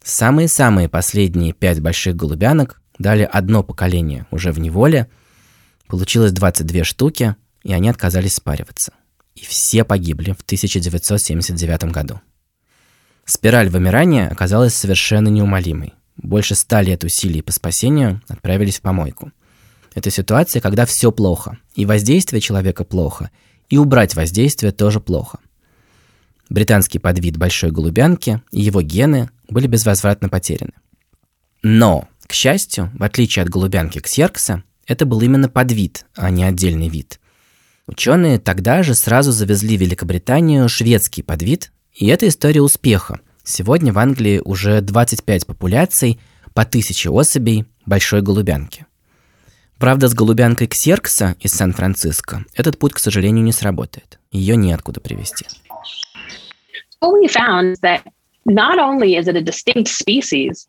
Самые-самые 0.04 0.88
последние 0.88 1.54
пять 1.54 1.80
больших 1.80 2.14
голубянок 2.14 2.80
дали 3.00 3.28
одно 3.30 3.64
поколение 3.64 4.28
уже 4.30 4.52
в 4.52 4.60
неволе, 4.60 5.08
получилось 5.88 6.30
22 6.30 6.84
штуки, 6.84 7.34
и 7.64 7.72
они 7.72 7.88
отказались 7.88 8.34
спариваться 8.34 8.92
и 9.34 9.44
все 9.44 9.84
погибли 9.84 10.32
в 10.32 10.40
1979 10.42 11.84
году. 11.84 12.20
Спираль 13.24 13.68
вымирания 13.68 14.28
оказалась 14.28 14.74
совершенно 14.74 15.28
неумолимой. 15.28 15.94
Больше 16.16 16.54
ста 16.54 16.82
лет 16.82 17.04
усилий 17.04 17.42
по 17.42 17.52
спасению 17.52 18.22
отправились 18.28 18.78
в 18.78 18.82
помойку. 18.82 19.32
Это 19.94 20.10
ситуация, 20.10 20.60
когда 20.60 20.86
все 20.86 21.10
плохо, 21.10 21.58
и 21.74 21.86
воздействие 21.86 22.40
человека 22.40 22.84
плохо, 22.84 23.30
и 23.68 23.78
убрать 23.78 24.14
воздействие 24.14 24.72
тоже 24.72 25.00
плохо. 25.00 25.38
Британский 26.50 26.98
подвид 26.98 27.36
большой 27.36 27.70
голубянки 27.70 28.42
и 28.50 28.60
его 28.60 28.82
гены 28.82 29.30
были 29.48 29.66
безвозвратно 29.66 30.28
потеряны. 30.28 30.72
Но, 31.62 32.08
к 32.26 32.32
счастью, 32.32 32.90
в 32.94 33.02
отличие 33.02 33.42
от 33.42 33.48
голубянки 33.48 33.98
ксеркса, 33.98 34.62
это 34.86 35.06
был 35.06 35.22
именно 35.22 35.48
подвид, 35.48 36.04
а 36.14 36.30
не 36.30 36.44
отдельный 36.44 36.88
вид– 36.88 37.18
Ученые 37.86 38.38
тогда 38.38 38.82
же 38.82 38.94
сразу 38.94 39.30
завезли 39.30 39.76
в 39.76 39.80
Великобританию 39.80 40.68
шведский 40.68 41.22
подвид, 41.22 41.70
и 41.92 42.06
это 42.06 42.26
история 42.28 42.62
успеха. 42.62 43.20
Сегодня 43.42 43.92
в 43.92 43.98
Англии 43.98 44.40
уже 44.42 44.80
25 44.80 45.46
популяций 45.46 46.18
по 46.54 46.62
1000 46.62 47.10
особей 47.10 47.66
большой 47.84 48.22
голубянки. 48.22 48.86
Правда, 49.78 50.08
с 50.08 50.14
голубянкой 50.14 50.66
Ксеркса 50.68 51.36
из 51.40 51.50
Сан-Франциско 51.50 52.44
этот 52.54 52.78
путь, 52.78 52.94
к 52.94 52.98
сожалению, 52.98 53.44
не 53.44 53.52
сработает. 53.52 54.18
Ее 54.30 54.56
неоткуда 54.56 55.00
привезти. 55.00 55.46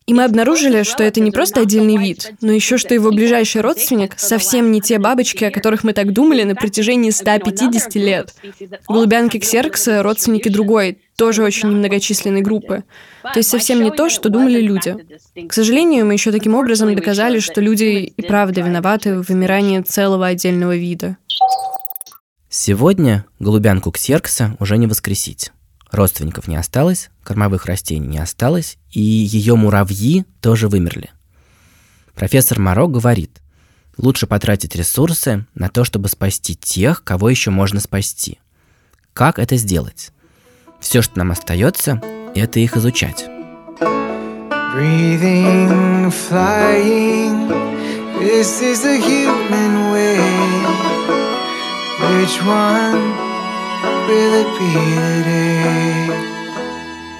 И 0.05 0.13
мы 0.13 0.23
обнаружили, 0.23 0.83
что 0.83 1.03
это 1.03 1.19
не 1.19 1.31
просто 1.31 1.61
отдельный 1.61 1.97
вид, 1.97 2.33
но 2.41 2.51
еще 2.51 2.77
что 2.77 2.93
его 2.93 3.11
ближайший 3.11 3.61
родственник 3.61 4.13
совсем 4.17 4.71
не 4.71 4.79
те 4.81 4.97
бабочки, 4.97 5.43
о 5.43 5.51
которых 5.51 5.83
мы 5.83 5.93
так 5.93 6.13
думали 6.13 6.43
на 6.43 6.55
протяжении 6.55 7.09
150 7.09 7.95
лет. 7.95 8.33
Голубянки 8.87 9.39
ксеркса— 9.39 10.03
родственники 10.03 10.47
другой, 10.47 10.99
тоже 11.17 11.43
очень 11.43 11.69
немногочисленной 11.69 12.41
группы. 12.41 12.83
То 13.23 13.39
есть 13.39 13.49
совсем 13.49 13.83
не 13.83 13.91
то, 13.91 14.09
что 14.09 14.29
думали 14.29 14.61
люди. 14.61 14.95
К 15.47 15.53
сожалению, 15.53 16.05
мы 16.05 16.13
еще 16.13 16.31
таким 16.31 16.55
образом 16.55 16.93
доказали, 16.95 17.39
что 17.39 17.61
люди 17.61 18.13
и 18.15 18.21
правда 18.21 18.61
виноваты 18.61 19.19
в 19.19 19.29
вымирании 19.29 19.81
целого 19.81 20.27
отдельного 20.27 20.75
вида. 20.75 21.17
Сегодня 22.49 23.25
голубянку 23.39 23.91
ксеркса 23.91 24.55
уже 24.59 24.77
не 24.77 24.87
воскресить. 24.87 25.51
Родственников 25.95 26.49
не 26.49 26.57
осталось, 26.57 27.09
кормовых 27.23 27.67
растений 27.67 28.05
не 28.05 28.17
осталось, 28.17 28.77
и 28.91 28.99
ее 28.99 29.55
муравьи 29.55 30.25
тоже 30.41 30.67
вымерли. 30.67 31.11
Профессор 32.13 32.59
Моро 32.59 32.87
говорит, 32.87 33.41
лучше 33.95 34.27
потратить 34.27 34.75
ресурсы 34.75 35.45
на 35.55 35.69
то, 35.69 35.85
чтобы 35.85 36.09
спасти 36.09 36.53
тех, 36.53 37.01
кого 37.05 37.29
еще 37.29 37.49
можно 37.49 37.79
спасти. 37.79 38.39
Как 39.13 39.39
это 39.39 39.55
сделать? 39.55 40.11
Все, 40.81 41.01
что 41.01 41.17
нам 41.17 41.31
остается, 41.31 42.01
это 42.35 42.59
их 42.59 42.75
изучать. 42.75 43.25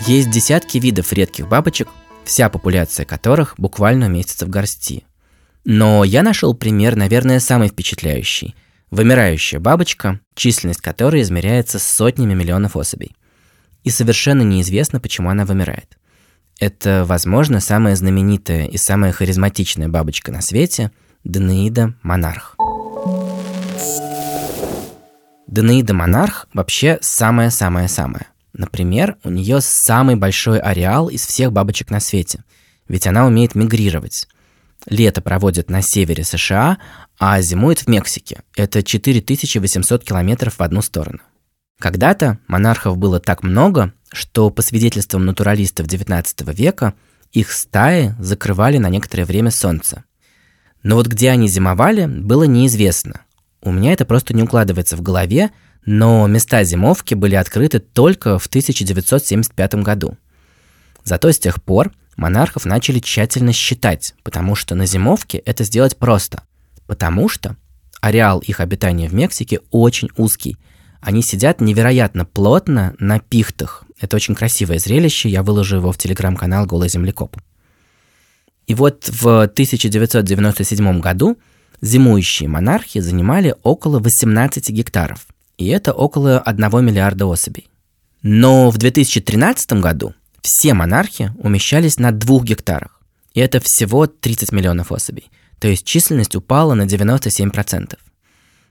Есть 0.07 0.29
десятки 0.29 0.77
видов 0.77 1.11
редких 1.13 1.47
бабочек, 1.47 1.87
вся 2.23 2.49
популяция 2.49 3.05
которых 3.05 3.55
буквально 3.57 4.05
уместится 4.05 4.45
в 4.45 4.49
горсти. 4.49 5.03
Но 5.63 6.03
я 6.03 6.21
нашел 6.21 6.53
пример, 6.53 6.95
наверное, 6.95 7.39
самый 7.39 7.69
впечатляющий. 7.69 8.55
Вымирающая 8.91 9.59
бабочка, 9.59 10.19
численность 10.35 10.81
которой 10.81 11.21
измеряется 11.21 11.79
сотнями 11.79 12.33
миллионов 12.33 12.75
особей. 12.75 13.15
И 13.83 13.89
совершенно 13.89 14.43
неизвестно, 14.43 14.99
почему 14.99 15.29
она 15.29 15.45
вымирает. 15.45 15.97
Это, 16.59 17.03
возможно, 17.05 17.59
самая 17.59 17.95
знаменитая 17.95 18.67
и 18.67 18.77
самая 18.77 19.11
харизматичная 19.11 19.87
бабочка 19.87 20.31
на 20.31 20.41
свете– 20.41 20.91
Данеида 21.25 21.95
монарх. 22.03 22.55
Данаида 25.47 25.93
Монарх 25.93 26.47
вообще 26.53 26.97
самая-самая-самая. 27.01 28.27
Например, 28.53 29.17
у 29.23 29.29
нее 29.29 29.61
самый 29.61 30.15
большой 30.15 30.59
ареал 30.59 31.07
из 31.09 31.25
всех 31.25 31.51
бабочек 31.51 31.91
на 31.91 31.99
свете, 31.99 32.43
ведь 32.87 33.05
она 33.05 33.25
умеет 33.25 33.53
мигрировать. 33.53 34.27
Лето 34.87 35.21
проводит 35.21 35.69
на 35.69 35.81
севере 35.81 36.23
США, 36.23 36.77
а 37.19 37.41
зимует 37.41 37.79
в 37.79 37.87
Мексике. 37.87 38.41
Это 38.55 38.81
4800 38.81 40.03
километров 40.03 40.57
в 40.57 40.61
одну 40.61 40.81
сторону. 40.81 41.19
Когда-то 41.79 42.39
монархов 42.47 42.97
было 42.97 43.19
так 43.19 43.43
много, 43.43 43.93
что 44.11 44.49
по 44.49 44.61
свидетельствам 44.61 45.25
натуралистов 45.25 45.87
XIX 45.87 46.53
века 46.53 46.93
их 47.31 47.51
стаи 47.51 48.15
закрывали 48.19 48.77
на 48.77 48.89
некоторое 48.89 49.25
время 49.25 49.51
солнце. 49.51 50.05
Но 50.83 50.95
вот 50.95 51.07
где 51.07 51.29
они 51.31 51.47
зимовали, 51.47 52.05
было 52.05 52.43
неизвестно, 52.43 53.24
у 53.65 53.71
меня 53.71 53.93
это 53.93 54.05
просто 54.05 54.33
не 54.33 54.43
укладывается 54.43 54.95
в 54.95 55.01
голове, 55.01 55.51
но 55.85 56.27
места 56.27 56.63
зимовки 56.63 57.15
были 57.15 57.35
открыты 57.35 57.79
только 57.79 58.39
в 58.39 58.45
1975 58.45 59.75
году. 59.75 60.17
Зато 61.03 61.31
с 61.31 61.39
тех 61.39 61.61
пор 61.61 61.91
монархов 62.15 62.65
начали 62.65 62.99
тщательно 62.99 63.53
считать, 63.53 64.13
потому 64.23 64.55
что 64.55 64.75
на 64.75 64.85
зимовке 64.85 65.39
это 65.39 65.63
сделать 65.63 65.97
просто. 65.97 66.43
Потому 66.85 67.27
что 67.27 67.57
ареал 68.01 68.39
их 68.39 68.59
обитания 68.59 69.09
в 69.09 69.13
Мексике 69.13 69.59
очень 69.71 70.09
узкий. 70.15 70.57
Они 71.01 71.23
сидят 71.23 71.59
невероятно 71.59 72.25
плотно 72.25 72.95
на 72.99 73.19
пихтах. 73.19 73.83
Это 73.99 74.15
очень 74.15 74.35
красивое 74.35 74.77
зрелище, 74.77 75.29
я 75.29 75.41
выложу 75.41 75.77
его 75.77 75.91
в 75.91 75.97
телеграм-канал 75.97 76.65
«Голый 76.65 76.89
землекоп». 76.89 77.37
И 78.67 78.73
вот 78.75 79.07
в 79.07 79.43
1997 79.43 80.99
году 80.99 81.37
зимующие 81.85 82.49
монархи 82.49 82.99
занимали 82.99 83.55
около 83.63 83.99
18 83.99 84.69
гектаров, 84.69 85.27
и 85.57 85.67
это 85.67 85.93
около 85.93 86.39
1 86.39 86.85
миллиарда 86.85 87.25
особей. 87.25 87.67
Но 88.21 88.71
в 88.71 88.77
2013 88.77 89.73
году 89.73 90.13
все 90.41 90.73
монархи 90.73 91.31
умещались 91.37 91.97
на 91.97 92.11
двух 92.11 92.43
гектарах, 92.43 93.01
и 93.33 93.39
это 93.39 93.59
всего 93.59 94.07
30 94.07 94.51
миллионов 94.51 94.91
особей, 94.91 95.29
то 95.59 95.67
есть 95.67 95.85
численность 95.85 96.35
упала 96.35 96.73
на 96.73 96.83
97%. 96.83 97.97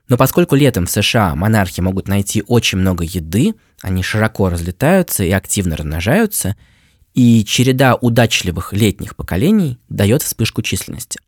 Но 0.07 0.17
поскольку 0.17 0.55
летом 0.55 0.85
в 0.85 0.91
США 0.91 1.35
монархи 1.35 1.81
могут 1.81 2.07
найти 2.07 2.43
очень 2.45 2.77
много 2.77 3.03
еды, 3.03 3.55
они 3.81 4.03
широко 4.03 4.49
разлетаются 4.49 5.23
и 5.23 5.31
активно 5.31 5.75
размножаются, 5.77 6.55
и 7.13 7.43
череда 7.45 7.95
удачливых 7.95 8.73
летних 8.73 9.15
поколений 9.15 9.79
дает 9.89 10.21
вспышку 10.21 10.61
численности. 10.61 11.19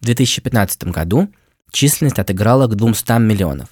В 0.00 0.04
2015 0.06 0.84
году 0.84 1.28
численность 1.70 2.18
отыграла 2.18 2.66
к 2.66 2.74
200 2.74 3.18
миллионов. 3.18 3.68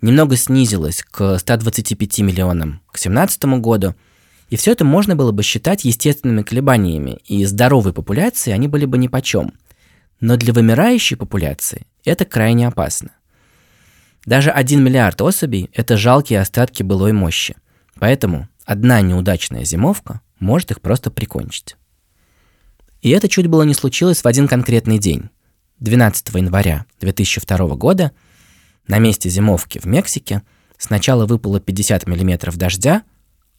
Немного 0.00 0.36
снизилась 0.36 1.02
к 1.02 1.38
125 1.38 2.20
миллионам 2.20 2.80
к 2.88 2.98
2017 2.98 3.44
году, 3.60 3.94
и 4.48 4.56
все 4.56 4.72
это 4.72 4.84
можно 4.84 5.14
было 5.14 5.32
бы 5.32 5.42
считать 5.42 5.84
естественными 5.84 6.42
колебаниями, 6.42 7.18
и 7.26 7.44
здоровой 7.44 7.92
популяции 7.92 8.52
они 8.52 8.68
были 8.68 8.86
бы 8.86 8.96
нипочем. 8.96 9.52
Но 10.20 10.36
для 10.36 10.52
вымирающей 10.52 11.16
популяции 11.16 11.86
это 12.04 12.24
крайне 12.24 12.66
опасно. 12.66 13.10
Даже 14.24 14.50
1 14.50 14.82
миллиард 14.82 15.20
особей– 15.20 15.70
это 15.72 15.96
жалкие 15.96 16.40
остатки 16.40 16.82
былой 16.82 17.12
мощи. 17.12 17.56
Поэтому 17.98 18.48
одна 18.64 19.00
неудачная 19.00 19.64
зимовка 19.64 20.20
может 20.38 20.70
их 20.70 20.80
просто 20.80 21.10
прикончить. 21.10 21.76
И 23.00 23.10
это 23.10 23.28
чуть 23.28 23.46
было 23.46 23.62
не 23.62 23.74
случилось 23.74 24.22
в 24.22 24.26
один 24.26 24.48
конкретный 24.48 24.98
день. 24.98 25.30
12 25.80 26.34
января 26.34 26.86
2002 27.00 27.76
года 27.76 28.12
на 28.88 28.98
месте 28.98 29.28
зимовки 29.28 29.78
в 29.78 29.84
Мексике 29.84 30.42
сначала 30.76 31.24
выпало 31.26 31.60
50 31.60 32.06
мм 32.06 32.56
дождя, 32.56 33.02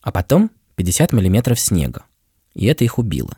а 0.02 0.12
потом 0.12 0.52
50 0.76 1.14
мм 1.14 1.56
снега. 1.56 2.04
И 2.54 2.66
это 2.66 2.84
их 2.84 2.98
убило. 2.98 3.38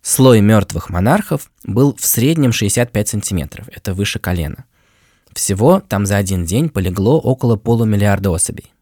Слой 0.00 0.40
мертвых 0.40 0.90
монархов 0.90 1.50
был 1.64 1.94
в 1.98 2.04
среднем 2.04 2.52
65 2.52 3.08
сантиметров, 3.08 3.68
это 3.72 3.94
выше 3.94 4.18
колена. 4.18 4.64
Всего 5.34 5.80
там 5.80 6.06
за 6.06 6.16
один 6.16 6.44
день 6.44 6.68
полегло 6.68 7.20
около 7.20 7.56
полумиллиарда 7.56 8.30
особей. 8.30 8.72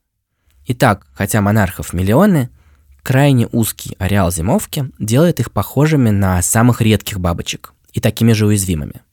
Итак, 0.67 1.07
хотя 1.15 1.41
монархов 1.41 1.93
миллионы, 1.93 2.51
крайне 3.03 3.49
узкий 3.51 3.97
ареал 3.99 4.31
зимовки 4.31 4.91
делает 4.99 5.41
их 5.41 5.51
похожими 5.51 6.11
на 6.11 6.41
самых 6.43 6.81
редких 6.81 7.19
бабочек 7.19 7.75
и 7.93 8.01
такими 8.01 8.33
же 8.33 8.47
уязвимыми– 8.47 9.01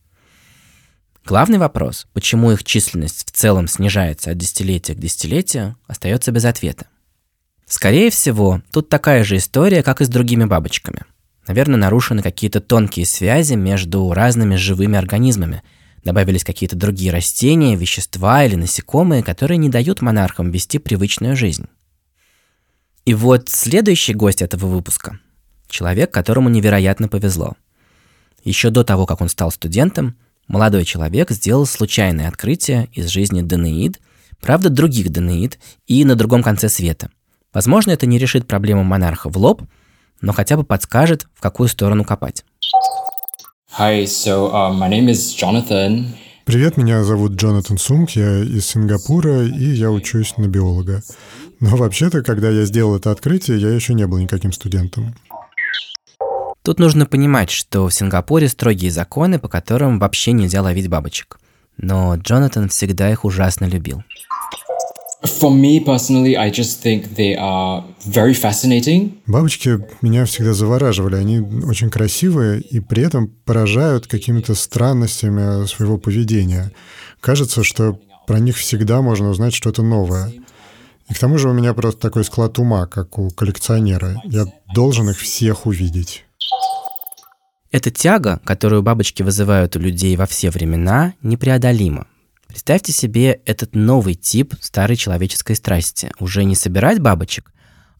Главный 1.30 1.60
вопрос, 1.60 2.08
почему 2.14 2.54
их 2.54 2.64
численность 2.64 3.28
в 3.28 3.30
целом 3.30 3.68
снижается 3.68 4.32
от 4.32 4.38
десятилетия 4.40 4.96
к 4.96 5.00
десятилетию, 5.00 5.78
остается 5.86 6.32
без 6.32 6.44
ответа. 6.44 6.88
Скорее 7.68 8.10
всего, 8.10 8.64
тут 8.72 8.90
такая 8.90 9.24
же 9.24 9.38
история, 9.38 9.84
как 9.84 10.02
и 10.02 10.06
с 10.06 10.10
другими 10.10 10.46
бабочками. 10.46 11.04
Наверное, 11.48 11.78
нарушены 11.78 12.24
какие-то 12.24 12.62
тонкие 12.62 13.06
связи 13.06 13.54
между 13.54 14.12
разными 14.12 14.56
живыми 14.56 14.98
организмами. 14.98 15.62
Добавились 16.04 16.44
какие-то 16.44 16.76
другие 16.76 17.12
растения, 17.12 17.76
вещества 17.76 18.44
или 18.44 18.56
насекомые, 18.56 19.22
которые 19.22 19.60
не 19.60 19.70
дают 19.70 20.02
монархам 20.02 20.50
вести 20.50 20.80
привычную 20.80 21.36
жизнь. 21.36 21.68
И 23.06 23.14
вот 23.14 23.50
следующий 23.50 24.16
гость 24.16 24.42
этого 24.42 24.66
выпуска– 24.66 25.20
человек, 25.70 26.10
которому 26.10 26.50
невероятно 26.50 27.08
повезло. 27.08 27.54
Еще 28.44 28.72
до 28.72 28.84
того, 28.84 29.06
как 29.06 29.22
он 29.22 29.30
стал 29.30 29.52
студентом– 29.52 30.18
молодой 30.50 30.84
человек 30.84 31.32
сделал 31.32 31.66
случайное 31.66 32.28
открытие 32.28 32.90
из 32.92 33.08
жизни 33.08 33.42
Данеид, 33.42 34.02
правда 34.42 34.70
других 34.70 35.10
Данеид 35.12 35.60
и 35.88 36.04
на 36.04 36.16
другом 36.16 36.44
конце 36.44 36.68
света. 36.68 37.10
Возможно, 37.54 37.92
это 37.92 38.06
не 38.06 38.18
решит 38.18 38.48
проблему 38.48 38.84
монарха 38.84 39.30
в 39.30 39.38
лоб, 39.38 39.62
но 40.20 40.34
хотя 40.34 40.58
бы 40.58 40.66
подскажет, 40.66 41.28
в 41.34 41.42
какую 41.42 41.70
сторону 41.70 42.04
копать. 42.04 42.44
Hi, 43.78 44.04
so 44.04 44.52
uh, 44.52 44.74
my 44.74 44.90
name 44.90 45.08
is 45.08 45.34
Jonathan. 45.40 46.08
Привет, 46.44 46.78
меня 46.78 47.04
зовут 47.04 47.34
Джонатан 47.34 47.78
Сумк, 47.78 48.10
я 48.12 48.40
из 48.40 48.66
Сингапура, 48.66 49.46
и 49.46 49.66
я 49.66 49.92
учусь 49.92 50.36
на 50.38 50.48
биолога. 50.48 51.04
Но 51.60 51.76
вообще-то, 51.76 52.24
когда 52.24 52.50
я 52.50 52.66
сделал 52.66 52.96
это 52.96 53.12
открытие, 53.12 53.60
я 53.60 53.70
еще 53.70 53.94
не 53.94 54.08
был 54.08 54.18
никаким 54.18 54.52
студентом. 54.52 55.14
Тут 56.62 56.80
нужно 56.80 57.06
понимать, 57.06 57.50
что 57.50 57.88
в 57.88 57.94
Сингапуре 57.94 58.48
строгие 58.48 58.92
законы, 58.92 59.40
по 59.40 59.48
которым 59.48 60.00
вообще 60.00 60.34
нельзя 60.34 60.62
ловить 60.62 60.90
бабочек. 60.90 61.40
Но 61.78 62.16
Джонатан 62.16 62.68
всегда 62.70 63.10
их 63.10 63.24
ужасно 63.24 63.66
любил. 63.66 64.04
For 65.24 65.52
me 65.52 65.84
personally, 65.84 66.36
I 66.36 66.50
just 66.50 66.82
think 66.82 67.16
they 67.16 67.36
are 67.38 67.84
very 68.06 68.34
fascinating. 68.34 69.20
Бабочки 69.28 69.80
меня 70.02 70.26
всегда 70.26 70.54
завораживали. 70.54 71.16
Они 71.16 71.40
очень 71.40 71.90
красивые 71.90 72.62
и 72.62 72.80
при 72.80 73.04
этом 73.04 73.28
поражают 73.28 74.08
какими-то 74.08 74.56
странностями 74.56 75.66
своего 75.68 75.98
поведения. 75.98 76.72
Кажется, 77.20 77.66
что 77.66 78.00
про 78.28 78.40
них 78.40 78.56
всегда 78.58 79.02
можно 79.02 79.30
узнать 79.30 79.54
что-то 79.54 79.84
новое. 79.84 80.32
И 81.10 81.14
к 81.14 81.20
тому 81.20 81.38
же 81.38 81.50
у 81.50 81.54
меня 81.54 81.74
просто 81.74 82.00
такой 82.00 82.24
склад 82.24 82.58
ума, 82.60 82.86
как 82.86 83.18
у 83.20 83.30
коллекционера. 83.30 84.22
Я 84.24 84.46
должен 84.74 85.10
их 85.10 85.18
всех 85.18 85.66
увидеть. 85.66 86.26
Эта 87.72 87.92
тяга, 87.92 88.42
которую 88.46 88.82
бабочки 88.82 89.22
вызывают 89.22 89.76
у 89.76 89.80
людей 89.80 90.16
во 90.16 90.26
все 90.26 90.50
времена, 90.50 91.14
непреодолима. 91.22 92.08
Представьте 92.48 92.92
себе 92.92 93.42
этот 93.46 93.76
новый 93.76 94.16
тип 94.16 94.56
старой 94.60 94.96
человеческой 94.96 95.56
страсти. 95.56 96.12
Уже 96.20 96.46
не 96.46 96.56
собирать 96.56 97.00
бабочек, 97.00 97.54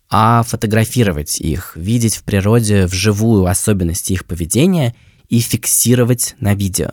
а 0.10 0.42
фотографировать 0.42 1.40
их, 1.40 1.74
видеть 1.76 2.16
в 2.16 2.24
природе 2.24 2.88
вживую 2.88 3.46
особенности 3.46 4.14
их 4.14 4.26
поведения 4.26 4.96
и 5.28 5.40
фиксировать 5.40 6.36
на 6.40 6.56
видео. 6.56 6.90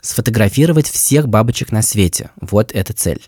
Сфотографировать 0.00 0.88
всех 0.88 1.28
бабочек 1.28 1.72
на 1.72 1.82
свете. 1.82 2.30
Вот 2.40 2.72
эта 2.72 2.94
цель. 2.94 3.20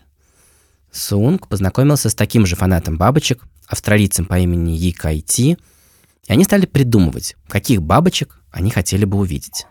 Сунг 0.91 1.47
познакомился 1.47 2.09
с 2.09 2.15
таким 2.15 2.47
же 2.47 2.55
фанатом 2.55 2.97
бабочек, 2.97 3.43
австралийцем 3.67 4.25
по 4.25 4.39
имени 4.39 4.75
Yi 4.75 4.93
Кай 4.93 5.21
Ти, 5.21 5.51
и 5.51 6.33
они 6.33 6.43
стали 6.43 6.65
придумывать, 6.65 7.35
каких 7.47 7.83
бабочек 7.83 8.41
они 8.57 8.71
хотели 8.71 9.05
бы 9.05 9.19
увидеть. 9.19 9.65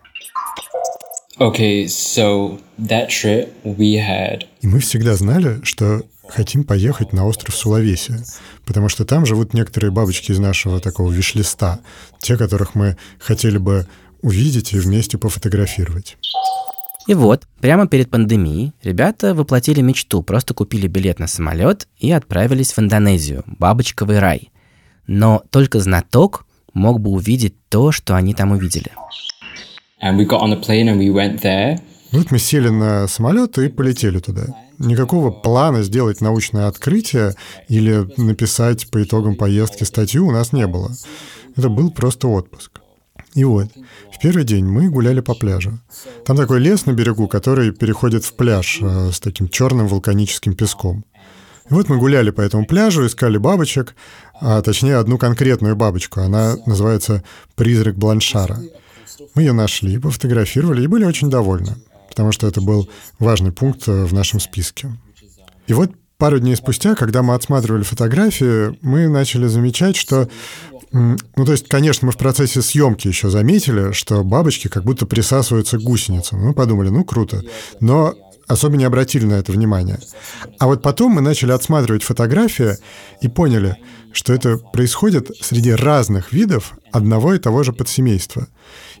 Okay, 1.39 1.85
so 1.85 2.59
that 2.79 3.09
trip 3.09 3.49
we 3.63 3.95
had... 3.95 4.45
И 4.61 4.67
мы 4.67 4.79
всегда 4.79 5.15
знали, 5.15 5.59
что 5.63 6.01
хотим 6.27 6.63
поехать 6.63 7.13
на 7.13 7.27
остров 7.27 7.55
Сулавеси, 7.55 8.15
потому 8.65 8.89
что 8.89 9.05
там 9.05 9.25
живут 9.25 9.53
некоторые 9.53 9.91
бабочки 9.91 10.31
из 10.31 10.39
нашего 10.39 10.79
такого 10.79 11.11
вишлиста, 11.11 11.79
те, 12.19 12.37
которых 12.37 12.73
мы 12.73 12.97
хотели 13.19 13.57
бы 13.59 13.85
увидеть 14.21 14.73
и 14.73 14.79
вместе 14.79 15.17
пофотографировать. 15.17 16.17
И 17.07 17.13
вот, 17.13 17.47
прямо 17.61 17.87
перед 17.87 18.09
пандемией, 18.09 18.73
ребята 18.81 19.35
воплотили 19.35 19.81
мечту, 19.81 20.23
просто 20.23 20.53
купили 20.53 20.87
билет 20.87 21.19
на 21.19 21.27
самолет 21.27 21.87
и 21.99 22.11
отправились 22.11 22.73
в 22.73 22.79
Индонезию, 22.79 23.43
бабочковый 23.45 24.19
рай. 24.19 24.51
Но 25.05 25.43
только 25.51 25.79
знаток 25.79 26.46
мог 26.77 27.01
бы 27.01 27.11
увидеть 27.11 27.55
то, 27.69 27.91
что 27.91 28.15
они 28.15 28.33
там 28.33 28.51
увидели. 28.51 28.91
There. 31.41 31.79
Вот 32.11 32.31
мы 32.31 32.39
сели 32.39 32.69
на 32.69 33.07
самолет 33.07 33.57
и 33.57 33.67
полетели 33.67 34.19
туда. 34.19 34.45
Никакого 34.77 35.31
плана 35.31 35.81
сделать 35.81 36.21
научное 36.21 36.67
открытие 36.67 37.33
или 37.67 38.07
написать 38.17 38.89
по 38.89 39.03
итогам 39.03 39.35
поездки 39.35 39.83
статью 39.83 40.27
у 40.27 40.31
нас 40.31 40.53
не 40.53 40.67
было. 40.67 40.91
Это 41.55 41.69
был 41.69 41.91
просто 41.91 42.27
отпуск. 42.27 42.79
И 43.33 43.43
вот, 43.43 43.67
в 44.13 44.19
первый 44.19 44.45
день 44.45 44.65
мы 44.65 44.89
гуляли 44.89 45.19
по 45.19 45.35
пляжу. 45.35 45.79
Там 46.25 46.37
такой 46.37 46.59
лес 46.59 46.85
на 46.85 46.93
берегу, 46.93 47.27
который 47.27 47.71
переходит 47.71 48.23
в 48.23 48.35
пляж 48.35 48.79
э, 48.81 49.11
с 49.11 49.19
таким 49.19 49.49
черным 49.49 49.87
вулканическим 49.87 50.55
песком. 50.55 51.03
И 51.69 51.73
вот 51.73 51.89
мы 51.89 51.97
гуляли 51.97 52.31
по 52.31 52.41
этому 52.41 52.65
пляжу, 52.65 53.05
искали 53.05 53.37
бабочек, 53.37 53.95
а 54.41 54.61
точнее 54.61 54.97
одну 54.97 55.17
конкретную 55.17 55.75
бабочку. 55.75 56.21
Она 56.21 56.55
называется 56.65 57.23
«Призрак 57.55 57.95
Бланшара». 57.95 58.57
Мы 59.35 59.43
ее 59.43 59.53
нашли, 59.53 59.97
пофотографировали 59.97 60.83
и 60.83 60.87
были 60.87 61.05
очень 61.05 61.29
довольны, 61.29 61.75
потому 62.09 62.31
что 62.31 62.47
это 62.47 62.61
был 62.61 62.89
важный 63.19 63.51
пункт 63.51 63.87
э, 63.87 64.05
в 64.05 64.13
нашем 64.13 64.39
списке. 64.39 64.91
И 65.67 65.73
вот 65.73 65.91
пару 66.17 66.39
дней 66.39 66.55
спустя, 66.55 66.95
когда 66.95 67.23
мы 67.23 67.33
отсматривали 67.33 67.83
фотографии, 67.83 68.77
мы 68.81 69.07
начали 69.07 69.47
замечать, 69.47 69.95
что 69.95 70.29
ну, 70.91 71.45
то 71.45 71.51
есть, 71.51 71.67
конечно, 71.67 72.05
мы 72.05 72.13
в 72.13 72.17
процессе 72.17 72.61
съемки 72.61 73.07
еще 73.09 73.29
заметили, 73.29 73.91
что 73.91 74.23
бабочки 74.23 74.69
как 74.69 74.85
будто 74.85 75.05
присасываются 75.05 75.77
к 75.77 75.81
гусеницам. 75.81 76.39
Мы 76.39 76.53
подумали, 76.53 76.87
ну, 76.89 77.03
круто. 77.03 77.43
Но 77.81 78.15
особо 78.47 78.77
не 78.77 78.85
обратили 78.85 79.25
на 79.25 79.33
это 79.33 79.51
внимание. 79.51 79.99
А 80.59 80.67
вот 80.67 80.81
потом 80.81 81.11
мы 81.11 81.21
начали 81.21 81.51
отсматривать 81.51 82.03
фотографии 82.03 82.77
и 83.21 83.27
поняли, 83.27 83.75
что 84.17 84.33
это 84.33 84.57
происходит 84.57 85.29
среди 85.41 85.71
разных 85.71 86.33
видов 86.33 86.75
одного 86.91 87.35
и 87.35 87.39
того 87.39 87.61
же 87.61 87.71
подсемейства. 87.71 88.47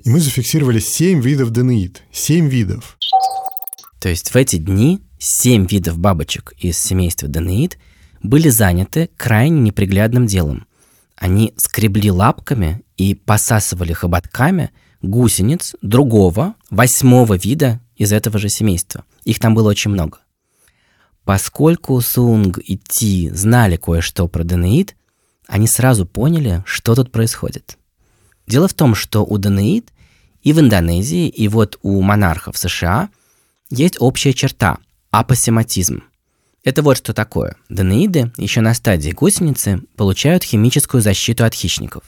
И 0.03 0.11
мы 0.11 0.19
зафиксировали 0.19 0.79
семь 0.79 1.21
видов 1.21 1.51
денеид. 1.51 2.03
Семь 2.11 2.47
видов. 2.47 2.99
То 3.99 4.09
есть 4.09 4.29
в 4.29 4.35
эти 4.35 4.57
дни 4.57 5.01
семь 5.17 5.65
видов 5.65 5.97
бабочек 5.97 6.53
из 6.59 6.77
семейства 6.77 7.27
Данеид 7.27 7.79
были 8.21 8.49
заняты 8.49 9.09
крайне 9.17 9.59
неприглядным 9.59 10.27
делом. 10.27 10.67
Они 11.15 11.51
скребли 11.57 12.11
лапками 12.11 12.83
и 12.95 13.15
посасывали 13.15 13.93
хоботками 13.93 14.69
гусениц 15.01 15.73
другого, 15.81 16.53
восьмого 16.69 17.33
вида 17.33 17.81
из 17.95 18.13
этого 18.13 18.37
же 18.37 18.49
семейства. 18.49 19.03
Их 19.23 19.39
там 19.39 19.55
было 19.55 19.69
очень 19.69 19.89
много. 19.89 20.19
Поскольку 21.25 21.99
Сунг 22.01 22.59
и 22.63 22.77
Ти 22.77 23.31
знали 23.31 23.77
кое-что 23.77 24.27
про 24.27 24.43
Данеид, 24.43 24.95
они 25.47 25.67
сразу 25.67 26.05
поняли, 26.05 26.63
что 26.65 26.95
тут 26.95 27.11
происходит. 27.11 27.77
Дело 28.47 28.67
в 28.67 28.73
том, 28.73 28.95
что 28.95 29.25
у 29.25 29.37
Данеид 29.37 29.91
и 30.41 30.53
в 30.53 30.59
Индонезии, 30.59 31.27
и 31.27 31.47
вот 31.47 31.79
у 31.81 32.01
монархов 32.01 32.57
США 32.57 33.09
есть 33.69 33.97
общая 33.99 34.33
черта– 34.33 34.77
апосематизм. 35.11 36.03
Это 36.63 36.81
вот 36.81 36.97
что 36.97 37.13
такое. 37.13 37.55
Данеиды 37.69 38.31
еще 38.37 38.61
на 38.61 38.73
стадии 38.73 39.11
гусеницы 39.11 39.81
получают 39.95 40.43
химическую 40.43 41.01
защиту 41.01 41.45
от 41.45 41.53
хищников. 41.53 42.03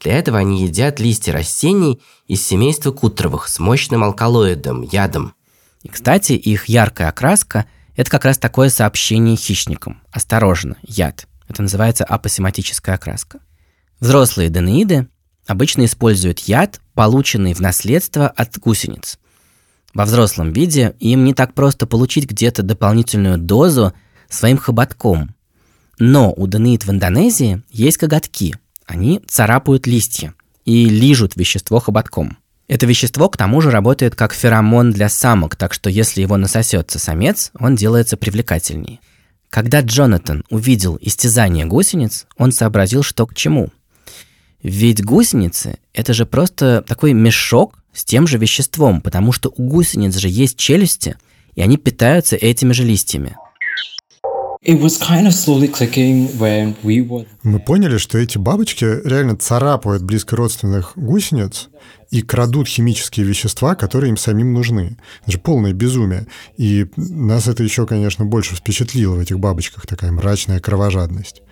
Для 0.00 0.14
этого 0.14 0.38
они 0.38 0.64
едят 0.64 0.98
листья 0.98 1.32
растений 1.32 2.00
из 2.26 2.44
семейства 2.44 2.90
кутровых 2.90 3.48
с 3.48 3.58
мощным 3.58 4.02
алкалоидом, 4.02 4.82
ядом. 4.82 5.34
И, 5.82 5.88
кстати, 5.88 6.32
их 6.32 6.68
яркая 6.68 7.08
окраска– 7.08 7.66
это 7.96 8.10
как 8.10 8.24
раз 8.24 8.38
такое 8.38 8.70
сообщение 8.70 9.36
хищникам. 9.36 10.02
Осторожно, 10.10 10.76
яд. 10.82 11.26
Это 11.50 11.62
называется 11.62 12.04
апосематическая 12.04 12.94
окраска. 12.94 13.40
Взрослые 13.98 14.50
данеиды 14.50 15.08
обычно 15.48 15.84
используют 15.84 16.38
яд, 16.38 16.80
полученный 16.94 17.54
в 17.54 17.60
наследство 17.60 18.28
от 18.28 18.56
гусениц. 18.56 19.18
Во 19.92 20.04
взрослом 20.04 20.52
виде 20.52 20.94
им 21.00 21.24
не 21.24 21.34
так 21.34 21.54
просто 21.54 21.86
получить 21.86 22.30
где-то 22.30 22.62
дополнительную 22.62 23.36
дозу 23.36 23.92
своим 24.28 24.58
хоботком. 24.58 25.34
Но 25.98 26.32
у 26.32 26.46
данеид 26.46 26.84
в 26.84 26.90
Индонезии 26.92 27.64
есть 27.68 27.96
коготки. 27.96 28.54
Они 28.86 29.20
царапают 29.26 29.88
листья 29.88 30.34
и 30.64 30.88
лижут 30.88 31.34
вещество 31.34 31.80
хоботком. 31.80 32.38
Это 32.68 32.86
вещество, 32.86 33.28
к 33.28 33.36
тому 33.36 33.60
же, 33.60 33.72
работает 33.72 34.14
как 34.14 34.34
феромон 34.34 34.92
для 34.92 35.08
самок, 35.08 35.56
так 35.56 35.74
что 35.74 35.90
если 35.90 36.22
его 36.22 36.36
насосется 36.36 37.00
самец, 37.00 37.50
он 37.58 37.74
делается 37.74 38.16
привлекательнее. 38.16 39.00
Когда 39.50 39.80
Джонатан 39.80 40.44
увидел 40.48 40.96
истязание 41.00 41.66
гусениц, 41.66 42.26
он 42.38 42.52
сообразил, 42.52 43.02
что 43.02 43.26
к 43.26 43.34
чему. 43.34 43.70
Ведь 44.62 45.04
гусеницы– 45.04 45.78
это 45.92 46.14
же 46.14 46.24
просто 46.24 46.84
такой 46.86 47.14
мешок 47.14 47.78
с 47.92 48.04
тем 48.04 48.28
же 48.28 48.38
веществом, 48.38 49.00
потому 49.00 49.32
что 49.32 49.52
у 49.56 49.64
гусениц 49.64 50.16
же 50.16 50.28
есть 50.28 50.56
челюсти, 50.56 51.16
и 51.56 51.62
они 51.62 51.78
питаются 51.78 52.36
этими 52.36 52.72
же 52.72 52.84
листьями. 52.84 53.36
Мы 57.42 57.58
поняли, 57.58 57.96
что 57.96 58.18
эти 58.18 58.38
бабочки 58.38 58.84
реально 58.84 59.36
царапают 59.36 60.04
близкородственных 60.04 60.92
гусениц 60.94 61.70
и 62.10 62.22
крадут 62.22 62.68
химические 62.68 63.24
вещества, 63.24 63.74
которые 63.74 64.10
им 64.10 64.16
самим 64.16 64.52
нужны. 64.52 64.96
Это 65.22 65.32
же 65.32 65.38
полное 65.38 65.72
безумие. 65.72 66.26
И 66.56 66.86
нас 66.96 67.46
это 67.46 67.62
еще, 67.62 67.86
конечно, 67.86 68.24
больше 68.24 68.56
впечатлило 68.56 69.14
в 69.14 69.20
этих 69.20 69.38
бабочках, 69.38 69.86
такая 69.86 70.10
мрачная 70.10 70.60
кровожадность. 70.60 71.42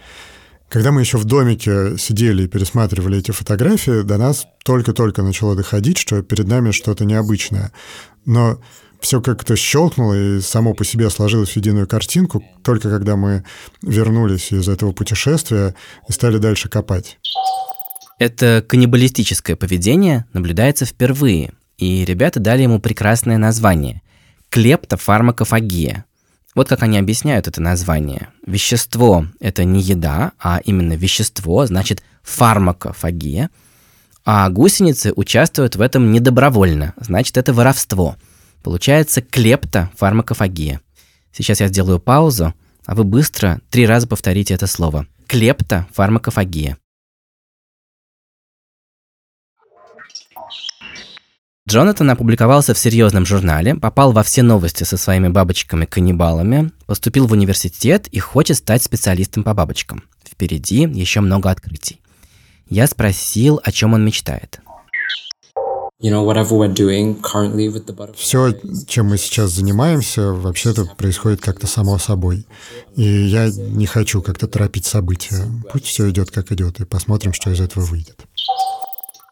Когда 0.69 0.93
мы 0.93 1.01
еще 1.01 1.17
в 1.17 1.25
домике 1.25 1.97
сидели 1.97 2.43
и 2.43 2.49
пересматривали 2.49 3.19
эти 3.19 3.31
фотографии, 3.31 4.03
до 4.03 4.19
нас 4.19 4.47
только-только 4.65 5.23
начало 5.23 5.57
доходить, 5.57 5.97
что 5.97 6.23
перед 6.23 6.47
нами 6.47 6.73
что-то 6.73 7.07
необычное. 7.07 7.73
Но 8.27 8.61
все 9.01 9.23
как-то 9.23 9.57
щелкнуло 9.57 10.15
и 10.15 10.41
само 10.41 10.75
по 10.75 10.85
себе 10.85 11.09
сложилось 11.09 11.51
в 11.51 11.57
единую 11.57 11.87
картинку, 11.87 12.45
только 12.63 12.91
когда 12.91 13.17
мы 13.17 13.45
вернулись 13.81 14.53
из 14.53 14.69
этого 14.69 14.93
путешествия 14.93 15.75
и 16.09 16.13
стали 16.13 16.39
дальше 16.39 16.69
копать. 16.69 17.19
Это 18.19 18.65
каннибалистическое 18.67 19.57
поведение 19.57 20.27
наблюдается 20.33 20.85
впервые, 20.85 21.53
и 21.77 22.05
ребята 22.05 22.41
дали 22.41 22.63
ему 22.63 22.81
прекрасное 22.81 23.39
название– 23.39 24.03
клептофармакофагия. 24.51 26.05
Вот 26.55 26.69
как 26.69 26.83
они 26.83 26.99
объясняют 26.99 27.47
это 27.47 27.63
название. 27.63 28.29
Вещество– 28.45 29.27
это 29.41 29.65
не 29.65 29.81
еда, 29.81 30.33
а 30.41 30.61
именно 30.65 30.95
вещество, 30.95 31.67
значит 31.67 32.03
фармакофагия. 32.23 33.51
А 34.25 34.49
гусеницы 34.49 35.13
участвуют 35.15 35.77
в 35.77 35.81
этом 35.81 36.11
недобровольно, 36.11 36.95
значит 37.01 37.37
это 37.37 37.53
воровство– 37.53 38.17
Получается 38.63 39.23
клептофармакофагия. 39.23 40.81
Сейчас 41.33 41.61
я 41.61 41.69
сделаю 41.69 42.01
паузу, 42.01 42.55
а 42.85 42.95
вы 42.95 43.05
быстро 43.05 43.61
три 43.71 43.87
раза 43.87 44.07
повторите 44.07 44.55
это 44.55 44.67
слово. 44.67 45.07
Клептофармакофагия. 45.27 46.77
Джонатан 51.69 52.09
опубликовался 52.09 52.73
в 52.73 52.79
серьезном 52.79 53.27
журнале, 53.27 53.75
попал 53.75 54.13
во 54.13 54.23
все 54.23 54.43
новости 54.43 54.85
со 54.85 54.97
своими 54.97 55.29
бабочками-каннибалами, 55.29 56.71
поступил 56.87 57.27
в 57.27 57.33
университет 57.33 58.07
и 58.07 58.19
хочет 58.21 58.57
стать 58.57 58.83
специалистом 58.83 59.45
по 59.45 59.53
бабочкам. 59.53 60.05
Впереди 60.27 60.89
еще 60.91 61.21
много 61.21 61.51
открытий. 61.51 62.01
Я 62.71 62.87
спросил, 62.87 63.61
о 63.63 63.71
чем 63.71 63.93
он 63.93 64.03
мечтает. 64.03 64.61
Все, 68.17 68.55
чем 68.87 69.07
мы 69.07 69.19
сейчас 69.19 69.51
занимаемся, 69.51 70.33
вообще-то 70.33 70.87
происходит 70.97 71.43
как-то 71.43 71.67
само 71.67 71.99
собой. 71.99 72.47
И 72.97 73.03
я 73.03 73.51
не 73.51 73.85
хочу 73.85 74.23
как-то 74.23 74.47
торопить 74.47 74.87
события. 74.87 75.45
Пусть 75.71 75.85
все 75.85 76.09
идет 76.09 76.31
как 76.31 76.51
идет, 76.51 76.81
и 76.81 76.87
посмотрим, 76.87 77.35
что 77.35 77.51
из 77.51 77.61
этого 77.61 77.85
выйдет. 77.85 78.25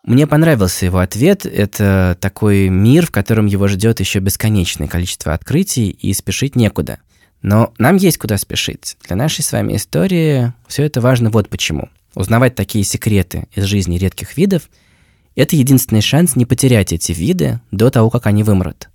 Мне 0.07 0.29
понравился 0.29 0.87
его 0.87 0.99
ответ. 0.99 1.45
Это 1.45 2.17
такой 2.21 2.69
мир, 2.69 3.07
в 3.07 3.11
котором 3.11 3.47
его 3.47 3.67
ждет 3.67 3.99
еще 3.99 4.21
бесконечное 4.21 4.87
количество 4.87 5.35
открытий, 5.35 5.91
и 5.91 6.15
спешить 6.15 6.55
некуда. 6.55 7.01
Но 7.43 7.75
нам 7.79 7.97
есть 7.97 8.17
куда 8.17 8.39
спешить. 8.39 8.97
Для 9.07 9.17
нашей 9.17 9.43
с 9.43 9.51
вами 9.51 9.77
истории 9.77 10.53
все 10.69 10.85
это 10.85 11.01
важно 11.01 11.31
вот 11.31 11.49
почему. 11.49 11.91
Узнавать 12.15 12.55
такие 12.55 12.85
секреты 12.85 13.49
из 13.55 13.65
жизни 13.65 13.99
редких 13.99 14.37
видов– 14.37 14.71
это 15.35 15.57
единственный 15.57 16.01
шанс 16.01 16.37
не 16.37 16.47
потерять 16.47 16.93
эти 16.93 17.13
виды 17.13 17.61
до 17.73 17.91
того, 17.91 18.09
как 18.09 18.27
они 18.27 18.45
вымрут. 18.45 18.89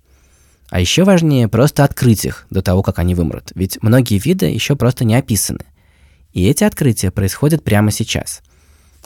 А 0.70 0.80
еще 0.80 1.04
важнее 1.04 1.46
просто 1.46 1.84
открыть 1.84 2.24
их 2.24 2.46
до 2.48 2.62
того, 2.62 2.82
как 2.82 2.98
они 2.98 3.14
вымрут, 3.14 3.52
ведь 3.54 3.80
многие 3.82 4.18
виды 4.18 4.46
еще 4.46 4.74
просто 4.74 5.04
не 5.04 5.14
описаны. 5.14 5.66
И 6.32 6.48
эти 6.48 6.64
открытия 6.64 7.10
происходят 7.10 7.62
прямо 7.62 7.90
сейчас. 7.90 8.40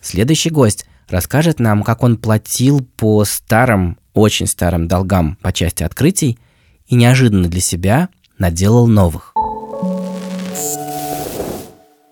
Следующий 0.00 0.50
гость 0.50 0.86
расскажет 1.08 1.60
нам, 1.60 1.82
как 1.82 2.02
он 2.02 2.16
платил 2.16 2.86
по 2.96 3.24
старым, 3.24 3.98
очень 4.14 4.46
старым 4.46 4.88
долгам 4.88 5.36
по 5.42 5.52
части 5.52 5.82
открытий 5.82 6.38
и 6.86 6.94
неожиданно 6.94 7.48
для 7.48 7.60
себя 7.60 8.08
наделал 8.38 8.86
новых. 8.86 9.32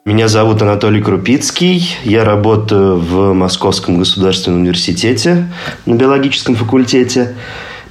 Меня 0.05 0.29
зовут 0.29 0.61
Анатолий 0.61 1.03
Крупицкий. 1.03 1.97
Я 2.05 2.25
работаю 2.25 2.99
в 2.99 3.33
Московском 3.33 3.99
государственном 3.99 4.61
университете 4.61 5.49
на 5.87 5.95
биологическом 5.95 6.57
факультете. 6.57 7.35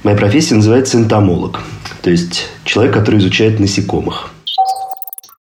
Моя 0.04 0.16
профессия 0.16 0.54
называется 0.54 0.96
энтомолог, 0.98 1.60
то 2.02 2.10
есть 2.10 2.46
человек, 2.64 2.94
который 2.94 3.18
изучает 3.18 3.58
насекомых. 3.58 4.30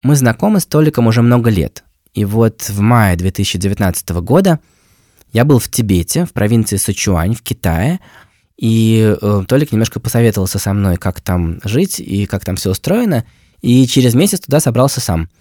Мы 0.03 0.17
знакомы 0.17 0.61
с 0.61 0.67
Толиком 0.67 1.09
уже 1.09 1.21
много 1.21 1.51
лет. 1.51 1.85
И 2.15 2.25
вот 2.25 2.63
в 2.63 2.81
мае 2.81 3.17
2019 3.17 4.09
года 4.23 4.61
я 5.37 5.45
был 5.45 5.59
в 5.59 5.69
Тибете, 5.69 6.25
в 6.25 6.33
провинции 6.33 6.77
Сычуань, 6.77 7.35
в 7.35 7.43
Китае, 7.43 8.01
и 8.57 9.17
э, 9.21 9.43
Толик 9.47 9.73
немножко 9.73 10.01
посоветовался 10.01 10.59
со 10.59 10.73
мной, 10.73 10.97
как 10.97 11.21
там 11.21 11.61
жить 11.63 12.01
и 12.01 12.27
как 12.27 12.45
там 12.45 12.57
все 12.57 12.71
устроено, 12.71 13.25
и 13.61 13.87
через 13.87 14.15
месяц 14.15 14.41
туда 14.41 14.61
собрался 14.61 15.01
сам– 15.01 15.29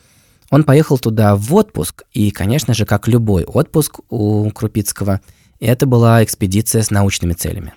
он 0.52 0.64
поехал 0.64 0.98
туда 0.98 1.36
в 1.36 1.54
отпуск, 1.54 2.04
и, 2.14 2.32
конечно 2.32 2.74
же, 2.74 2.86
как 2.86 3.08
любой 3.08 3.44
отпуск 3.44 4.00
у 4.10 4.50
Крупицкого, 4.52 5.22
это 5.60 5.86
была 5.86 6.24
экспедиция 6.24 6.84
с 6.84 6.92
научными 6.92 7.34
целями. 7.34 7.74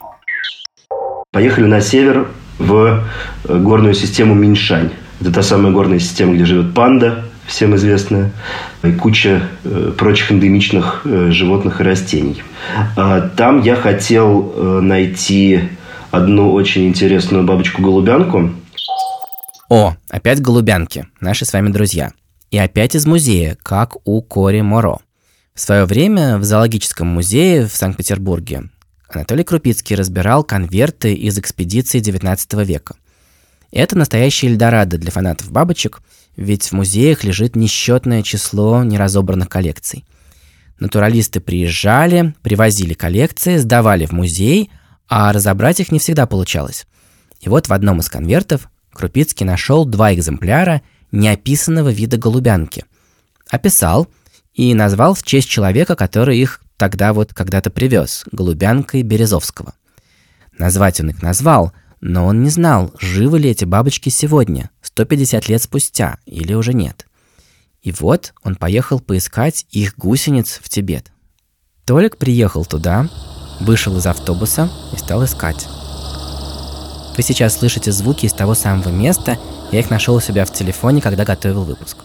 Поехали 1.33 1.67
на 1.67 1.81
север 1.81 2.29
в 2.59 3.05
э, 3.45 3.59
горную 3.59 3.95
систему 3.95 4.35
Миньшань. 4.35 4.91
Это 5.21 5.33
та 5.33 5.43
самая 5.43 5.73
горная 5.73 5.99
система, 5.99 6.35
где 6.35 6.45
живет 6.45 6.75
панда, 6.75 7.25
всем 7.47 7.75
известная, 7.77 8.33
и 8.83 8.93
куча 8.93 9.43
э, 9.65 9.93
прочих 9.97 10.33
эндемичных 10.33 11.03
э, 11.05 11.31
животных 11.31 11.81
и 11.81 11.85
растений. 11.85 12.43
А 12.97 13.29
там 13.29 13.63
я 13.63 13.77
хотел 13.77 14.53
э, 14.55 14.81
найти 14.81 15.61
одну 16.11 16.53
очень 16.53 16.87
интересную 16.87 17.45
бабочку-голубянку. 17.45 18.51
О, 19.69 19.95
опять 20.09 20.41
голубянки, 20.41 21.07
наши 21.21 21.45
с 21.45 21.53
вами 21.53 21.71
друзья. 21.71 22.13
И 22.51 22.59
опять 22.59 22.95
из 22.95 23.07
музея, 23.07 23.59
как 23.63 23.97
у 24.07 24.23
Кори 24.23 24.63
Моро. 24.63 24.99
В 25.55 25.61
свое 25.61 25.85
время 25.85 26.39
в 26.39 26.45
зоологическом 26.45 27.09
музее 27.09 27.67
в 27.67 27.75
Санкт-Петербурге 27.75 28.71
Анатолий 29.09 29.43
Крупицкий 29.43 29.97
разбирал 29.97 30.45
конверты 30.45 31.15
из 31.15 31.39
экспедиции 31.39 32.01
XIX 32.01 32.65
века. 32.65 32.95
Это 33.71 33.97
настоящий 33.97 34.49
Эльдорадо 34.49 34.99
для 34.99 35.11
фанатов 35.11 35.51
бабочек, 35.51 36.01
ведь 36.37 36.69
в 36.69 36.73
музеях 36.73 37.25
лежит 37.25 37.57
несчетное 37.57 38.23
число 38.23 38.83
неразобранных 38.83 39.49
коллекций. 39.49 40.05
Натуралисты 40.79 41.41
приезжали, 41.41 42.35
привозили 42.43 42.95
коллекции, 42.95 43.57
сдавали 43.57 44.07
в 44.07 44.13
музей, 44.13 44.71
а 45.09 45.33
разобрать 45.33 45.81
их 45.81 45.91
не 45.91 45.99
всегда 45.99 46.27
получалось. 46.27 46.87
И 47.41 47.49
вот 47.49 47.69
в 47.69 47.73
одном 47.73 48.01
из 48.01 48.09
конвертов 48.09 48.69
Крупицкий 48.93 49.47
нашел 49.47 49.85
два 49.85 50.15
экземпляра 50.15 50.83
неописанного 51.13 51.91
вида 51.91 52.17
голубянки. 52.17 52.85
Описал 53.51 54.09
и 54.55 54.75
назвал 54.75 55.15
в 55.15 55.23
честь 55.23 55.49
человека, 55.49 55.95
который 55.95 56.39
их 56.39 56.61
тогда 56.77 57.13
вот 57.13 57.35
когда-то 57.35 57.71
привез, 57.71 58.25
голубянкой 58.33 59.03
Березовского. 59.03 59.75
Назвать 60.59 61.01
он 61.01 61.11
их 61.11 61.23
назвал, 61.23 61.73
но 62.01 62.27
он 62.27 62.43
не 62.43 62.51
знал, 62.51 62.93
живы 62.99 63.39
ли 63.39 63.51
эти 63.51 63.65
бабочки 63.65 64.09
сегодня, 64.09 64.71
150 64.83 65.49
лет 65.49 65.63
спустя, 65.63 66.19
или 66.27 66.55
уже 66.55 66.75
нет. 66.75 67.07
И 67.83 67.93
вот 67.93 68.35
он 68.43 68.57
поехал 68.57 69.01
поискать 69.01 69.67
их 69.71 69.97
гусениц 69.97 70.61
в 70.63 70.69
Тибет. 70.69 71.13
Толик 71.87 72.17
приехал 72.17 72.65
туда, 72.65 73.09
вышел 73.61 73.97
из 73.97 74.07
автобуса 74.07 74.71
и 74.93 74.99
стал 74.99 75.25
искать. 75.25 75.67
Вы 77.17 77.23
сейчас 77.23 77.59
слышите 77.59 77.91
звуки 77.91 78.27
из 78.27 78.33
того 78.33 78.55
самого 78.55 78.91
места, 78.91 79.39
я 79.73 79.81
их 79.81 79.91
нашел 79.91 80.15
у 80.15 80.21
себя 80.21 80.45
в 80.45 80.53
телефоне, 80.53 81.01
когда 81.01 81.25
готовил 81.25 81.65
выпуск. 81.65 81.99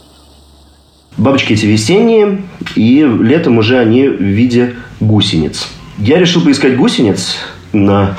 Бабочки 1.18 1.54
эти 1.54 1.68
весенние, 1.68 2.42
и 2.76 3.04
летом 3.04 3.60
уже 3.60 3.78
они 3.78 4.08
в 4.08 4.22
виде 4.22 4.76
гусениц. 5.00 5.68
Я 6.00 6.18
решил 6.18 6.44
поискать 6.44 6.76
гусениц 6.76 7.36
на 7.72 8.18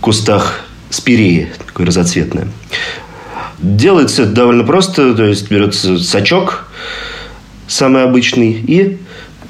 кустах 0.00 0.63
спиреи, 0.94 1.52
такой 1.66 1.86
разноцветная. 1.86 2.48
Делается 3.58 4.26
довольно 4.26 4.64
просто, 4.64 5.14
то 5.14 5.24
есть 5.24 5.50
берется 5.50 5.98
сачок, 5.98 6.68
самый 7.66 8.04
обычный, 8.04 8.52
и 8.52 8.98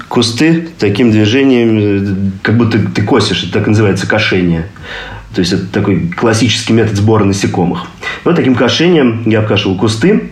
кусты 0.07 0.69
таким 0.79 1.11
движением, 1.11 2.33
как 2.41 2.57
будто 2.57 2.79
ты 2.79 3.01
косишь, 3.01 3.43
это 3.43 3.53
так 3.53 3.67
называется 3.67 4.07
кошение. 4.07 4.67
То 5.33 5.41
есть 5.41 5.51
это 5.51 5.65
такой 5.65 6.07
классический 6.07 6.71
метод 6.71 6.95
сбора 6.95 7.25
насекомых. 7.25 7.87
Вот 8.23 8.35
таким 8.35 8.55
кошением 8.55 9.23
я 9.25 9.39
обкашивал 9.39 9.75
кусты, 9.75 10.31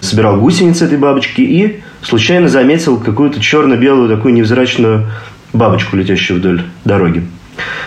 собирал 0.00 0.38
гусеницы 0.38 0.84
этой 0.84 0.98
бабочки 0.98 1.40
и 1.40 1.80
случайно 2.02 2.48
заметил 2.48 2.98
какую-то 2.98 3.40
черно-белую 3.40 4.08
такую 4.08 4.34
невзрачную 4.34 5.08
бабочку, 5.52 5.96
летящую 5.96 6.38
вдоль 6.38 6.62
дороги. 6.84 7.26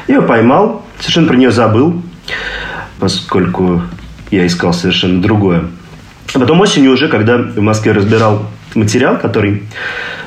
Я 0.07 0.15
ее 0.15 0.21
поймал, 0.21 0.85
совершенно 0.99 1.27
про 1.27 1.37
нее 1.37 1.51
забыл, 1.51 2.01
поскольку 2.99 3.81
я 4.31 4.45
искал 4.47 4.73
совершенно 4.73 5.21
другое. 5.21 5.69
А 6.33 6.39
потом 6.39 6.61
осенью 6.61 6.93
уже, 6.93 7.07
когда 7.07 7.37
в 7.37 7.59
Москве 7.59 7.91
разбирал 7.91 8.47
материал, 8.75 9.19
который 9.19 9.63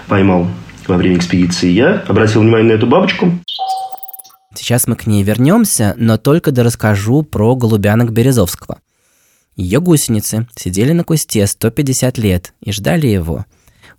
поймал 0.07 0.49
во 0.87 0.97
время 0.97 1.17
экспедиции, 1.17 1.71
я 1.71 2.05
обратил 2.07 2.43
внимание 2.43 2.73
на 2.73 2.77
эту 2.79 2.87
бабочку. 2.87 3.33
Сейчас 4.55 4.87
мы 4.87 4.97
к 4.97 5.07
ней 5.07 5.23
вернемся, 5.23 5.95
но 5.97 6.17
только 6.17 6.51
да 6.51 6.63
расскажу 6.63 7.23
про 7.23 7.55
голубянок 7.57 8.13
Березовского. 8.13 8.79
Ее 9.55 9.81
гусеницы 9.81 10.47
сидели 10.55 10.93
на 10.93 11.03
кусте 11.03 11.47
150 11.47 12.19
лет 12.19 12.53
и 12.61 12.73
ждали 12.73 13.07
его. 13.07 13.47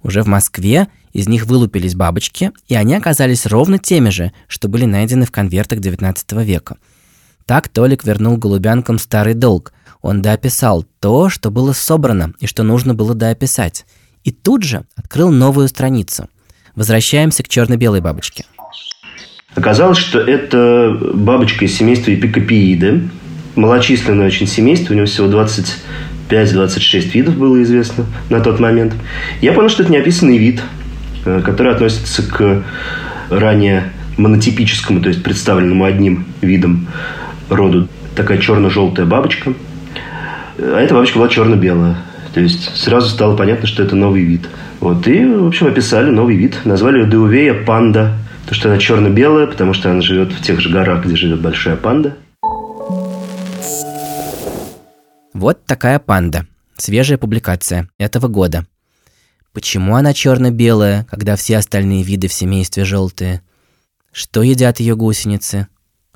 Уже 0.04 0.22
в 0.22 0.28
Москве 0.28 0.88
из 1.14 1.28
них 1.28 1.46
вылупились 1.46 1.96
бабочки, 1.96 2.52
и 2.68 2.76
они 2.76 2.96
оказались 2.96 3.46
ровно 3.46 3.80
теми 3.80 4.10
же, 4.10 4.32
что 4.48 4.68
были 4.68 4.86
найдены 4.86 5.26
в 5.26 5.32
конвертах 5.32 5.80
XIX 5.80 6.44
века. 6.44 6.78
Так 7.48 7.70
Толик 7.70 8.04
вернул 8.04 8.36
голубянкам 8.36 9.00
старый 9.00 9.34
долг. 9.34 9.72
Он 10.02 10.22
доописал 10.22 10.86
то, 11.00 11.30
что 11.30 11.50
было 11.50 11.72
собрано 11.72 12.34
и 12.42 12.46
что 12.46 12.64
нужно 12.64 12.94
было 12.94 13.16
доописать. 13.16 13.86
И 14.26 14.32
тут 14.32 14.64
же 14.64 14.84
открыл 14.98 15.32
новую 15.32 15.70
страницу. 15.70 16.28
Возвращаемся 16.76 17.44
к 17.44 17.48
черно-белой 17.48 18.02
бабочке. 18.02 18.44
Оказалось, 19.56 19.98
что 19.98 20.20
это 20.20 20.96
бабочка 21.14 21.64
из 21.64 21.76
семейства 21.76 22.12
эпикопииды, 22.12 23.10
малочисленное 23.56 24.28
очень 24.28 24.46
семейство, 24.46 24.94
у 24.94 24.98
него 24.98 25.08
всего 25.08 25.28
25-26 26.30 27.12
видов 27.14 27.38
было 27.38 27.64
известно 27.64 28.06
на 28.30 28.42
тот 28.42 28.60
момент. 28.60 28.94
Я 29.42 29.54
понял, 29.54 29.70
что 29.70 29.84
это 29.84 29.92
неописанный 29.94 30.38
вид, 30.38 30.62
э, 31.26 31.42
который 31.44 31.72
относится 31.72 32.24
к 32.24 32.64
ранее 33.30 33.94
монотипическому, 34.18 35.02
то 35.02 35.08
есть 35.08 35.24
представленному 35.24 35.86
одним 35.86 36.26
видом 36.42 36.90
роду. 37.50 37.88
Такая 38.16 38.38
черно-желтая 38.38 39.06
бабочка. 39.06 39.54
А 40.58 40.80
эта 40.80 40.94
бабочка 40.94 41.18
была 41.18 41.30
черно-белая. 41.30 41.98
То 42.34 42.42
есть 42.42 42.76
сразу 42.78 43.10
стало 43.10 43.36
понятно, 43.36 43.68
что 43.68 43.84
это 43.84 43.96
новый 43.96 44.24
вид. 44.24 44.48
Вот. 44.80 45.08
И, 45.08 45.26
в 45.26 45.48
общем, 45.48 45.68
описали 45.68 46.10
новый 46.10 46.36
вид. 46.36 46.60
Назвали 46.66 47.00
ее 47.00 47.10
Деувея 47.10 47.54
панда. 47.66 48.18
То, 48.48 48.54
что 48.54 48.70
она 48.70 48.78
черно-белая, 48.78 49.48
потому 49.48 49.74
что 49.74 49.92
она 49.92 50.02
живет 50.02 50.32
в 50.32 50.42
тех 50.42 50.60
же 50.60 50.70
горах, 50.70 51.06
где 51.06 51.16
живет 51.16 51.42
большая 51.42 51.76
панда. 51.76 52.16
Вот 55.34 55.66
такая 55.66 56.00
панда. 56.00 56.46
Свежая 56.78 57.18
публикация 57.18 57.90
этого 57.98 58.28
года. 58.28 58.66
Почему 59.54 59.96
она 59.96 60.14
черно-белая, 60.14 61.06
когда 61.10 61.36
все 61.36 61.58
остальные 61.58 62.04
виды 62.04 62.28
в 62.28 62.34
семействе 62.34 62.86
желтые? 62.86 63.42
Что 64.12 64.44
едят 64.44 64.80
ее 64.80 64.96
гусеницы? 64.96 65.68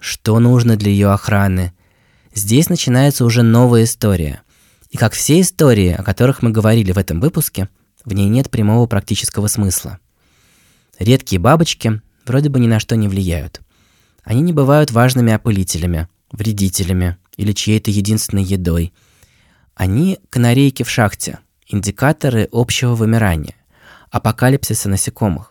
Что 0.02 0.40
нужно 0.40 0.76
для 0.76 0.92
ее 0.92 1.12
охраны? 1.12 1.72
Здесь 2.34 2.68
начинается 2.68 3.24
уже 3.24 3.42
новая 3.42 3.86
история. 3.86 4.42
И 4.90 4.98
как 4.98 5.14
все 5.14 5.40
истории, 5.40 5.94
о 5.94 6.04
которых 6.04 6.42
мы 6.42 6.50
говорили 6.50 6.92
в 6.92 6.98
этом 6.98 7.22
выпуске, 7.22 7.70
в 8.04 8.12
ней 8.12 8.28
нет 8.28 8.50
прямого 8.50 8.86
практического 8.86 9.48
смысла. 9.48 10.00
Редкие 11.00 11.40
бабочки 11.40 12.02
вроде 12.26 12.50
бы 12.50 12.60
ни 12.60 12.68
на 12.68 12.82
что 12.82 12.98
не 12.98 13.08
влияют. 13.08 13.62
Они 14.26 14.42
не 14.42 14.52
бывают 14.52 14.92
важными 14.92 15.32
опылителями, 15.32 16.10
вредителями 16.34 17.16
или 17.38 17.54
чьей-то 17.54 17.92
единственной 17.92 18.44
едой– 18.44 18.94
они– 19.76 20.20
канарейки 20.30 20.84
в 20.84 20.90
шахте, 20.90 21.40
индикаторы 21.68 22.48
общего 22.52 22.94
вымирания, 22.94 23.56
апокалипсиса 24.12 24.90
насекомых. 24.90 25.51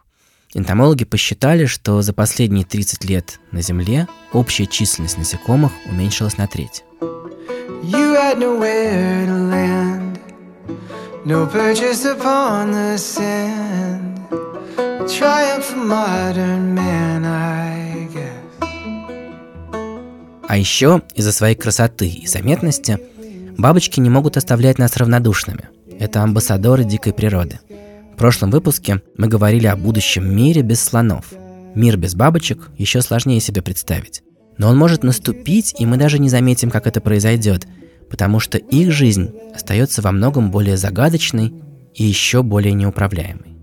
Энтомологи 0.55 1.05
посчитали, 1.05 1.67
что 1.67 2.03
за 2.03 2.13
последние 2.13 2.65
30 2.65 3.05
лет 3.05 3.39
на 3.53 3.63
Земле 3.63 4.09
общая 4.33 4.67
численность 4.67 5.19
насекомых 5.19 5.73
уменьшилась 5.87 6.37
на 6.39 6.47
треть. 6.47 6.85
You 7.83 8.15
had 8.15 8.39
nowhere 8.39 9.27
to 9.27 9.51
land, 9.51 10.19
no 11.25 11.47
purchase 11.47 12.05
upon 12.05 12.73
the 12.73 12.97
sand. 12.97 14.19
Triumph 15.09 15.73
of 15.73 15.87
modern 15.87 16.75
man, 16.75 17.25
I 17.25 18.09
guess. 18.13 18.31
А 20.49 20.57
еще 20.57 21.03
из-за 21.15 21.33
своей 21.33 21.55
красоты 21.55 22.09
и 22.09 22.27
заметности– 22.27 22.99
Бабочки 23.61 24.01
не 24.01 24.09
могут 24.09 24.39
оставлять 24.39 24.79
нас 24.79 24.97
равнодушными. 24.97 25.69
Это 25.99 26.23
амбассадоры 26.23 26.85
дикой 26.85 27.13
природы. 27.13 27.61
Прошлом 28.21 28.51
выпуске 28.51 29.01
мы 29.17 29.29
говорили 29.29 29.67
о 29.67 29.77
будущем 29.77 30.37
мире 30.37 30.61
без 30.61 30.83
слонов. 30.83 31.33
Мир 31.75 31.97
без 31.97 32.15
бабочек 32.15 32.69
еще 32.77 33.01
сложнее 33.01 33.41
себе 33.41 33.63
представить. 33.63 34.23
Но 34.59 34.69
он 34.69 34.77
может 34.77 35.03
наступить, 35.03 35.75
и 35.79 35.87
мы 35.87 35.97
даже 35.97 36.19
не 36.19 36.29
заметим, 36.29 36.71
как 36.71 36.87
это 36.87 37.01
произойдет, 37.01 37.67
потому 38.11 38.39
что 38.39 38.59
их 38.59 38.93
жизнь 38.93 39.31
остается 39.55 40.03
во 40.03 40.13
многом 40.13 40.51
более 40.51 40.77
загадочной 40.77 41.55
и 41.95 42.05
еще 42.05 42.43
более 42.43 42.75
неуправляемой. 42.75 43.57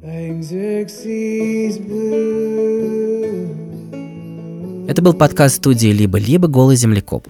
Это 4.90 5.02
был 5.04 5.14
подкаст 5.14 5.58
студии 5.58 5.90
«Либо-либо. 5.90 6.48
Голый 6.48 6.78
землекоп». 6.78 7.28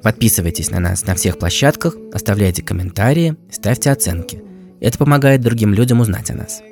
Подписывайтесь 0.00 0.70
на 0.70 0.78
нас 0.78 1.04
на 1.06 1.16
всех 1.16 1.40
площадках, 1.40 1.96
оставляйте 2.12 2.62
комментарии, 2.62 3.34
ставьте 3.50 3.90
оценки. 3.90 4.44
Это 4.80 4.98
помогает 4.98 5.40
другим 5.40 5.72
людям 5.74 6.00
узнать 6.00 6.30
о 6.30 6.34
нас. 6.34 6.62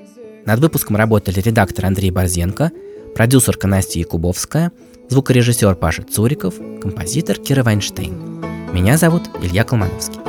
Над 0.46 0.60
выпуском 0.60 0.96
работали 0.96 1.40
редактор 1.40 1.86
Андрей 1.86 2.10
Борзенко, 2.10 2.70
продюсерка 3.14 3.66
Настя 3.66 3.98
Якубовская, 3.98 4.72
звукорежиссер 5.08 5.74
Паша 5.76 6.02
Цуриков, 6.02 6.54
композитор 6.80 7.38
Кира 7.38 7.62
Вайнштейн. 7.62 8.44
Меня 8.72 8.98
зовут 8.98 9.22
Илья 9.40 9.64
Колмановский. 9.64 10.20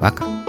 Пока. 0.00 0.43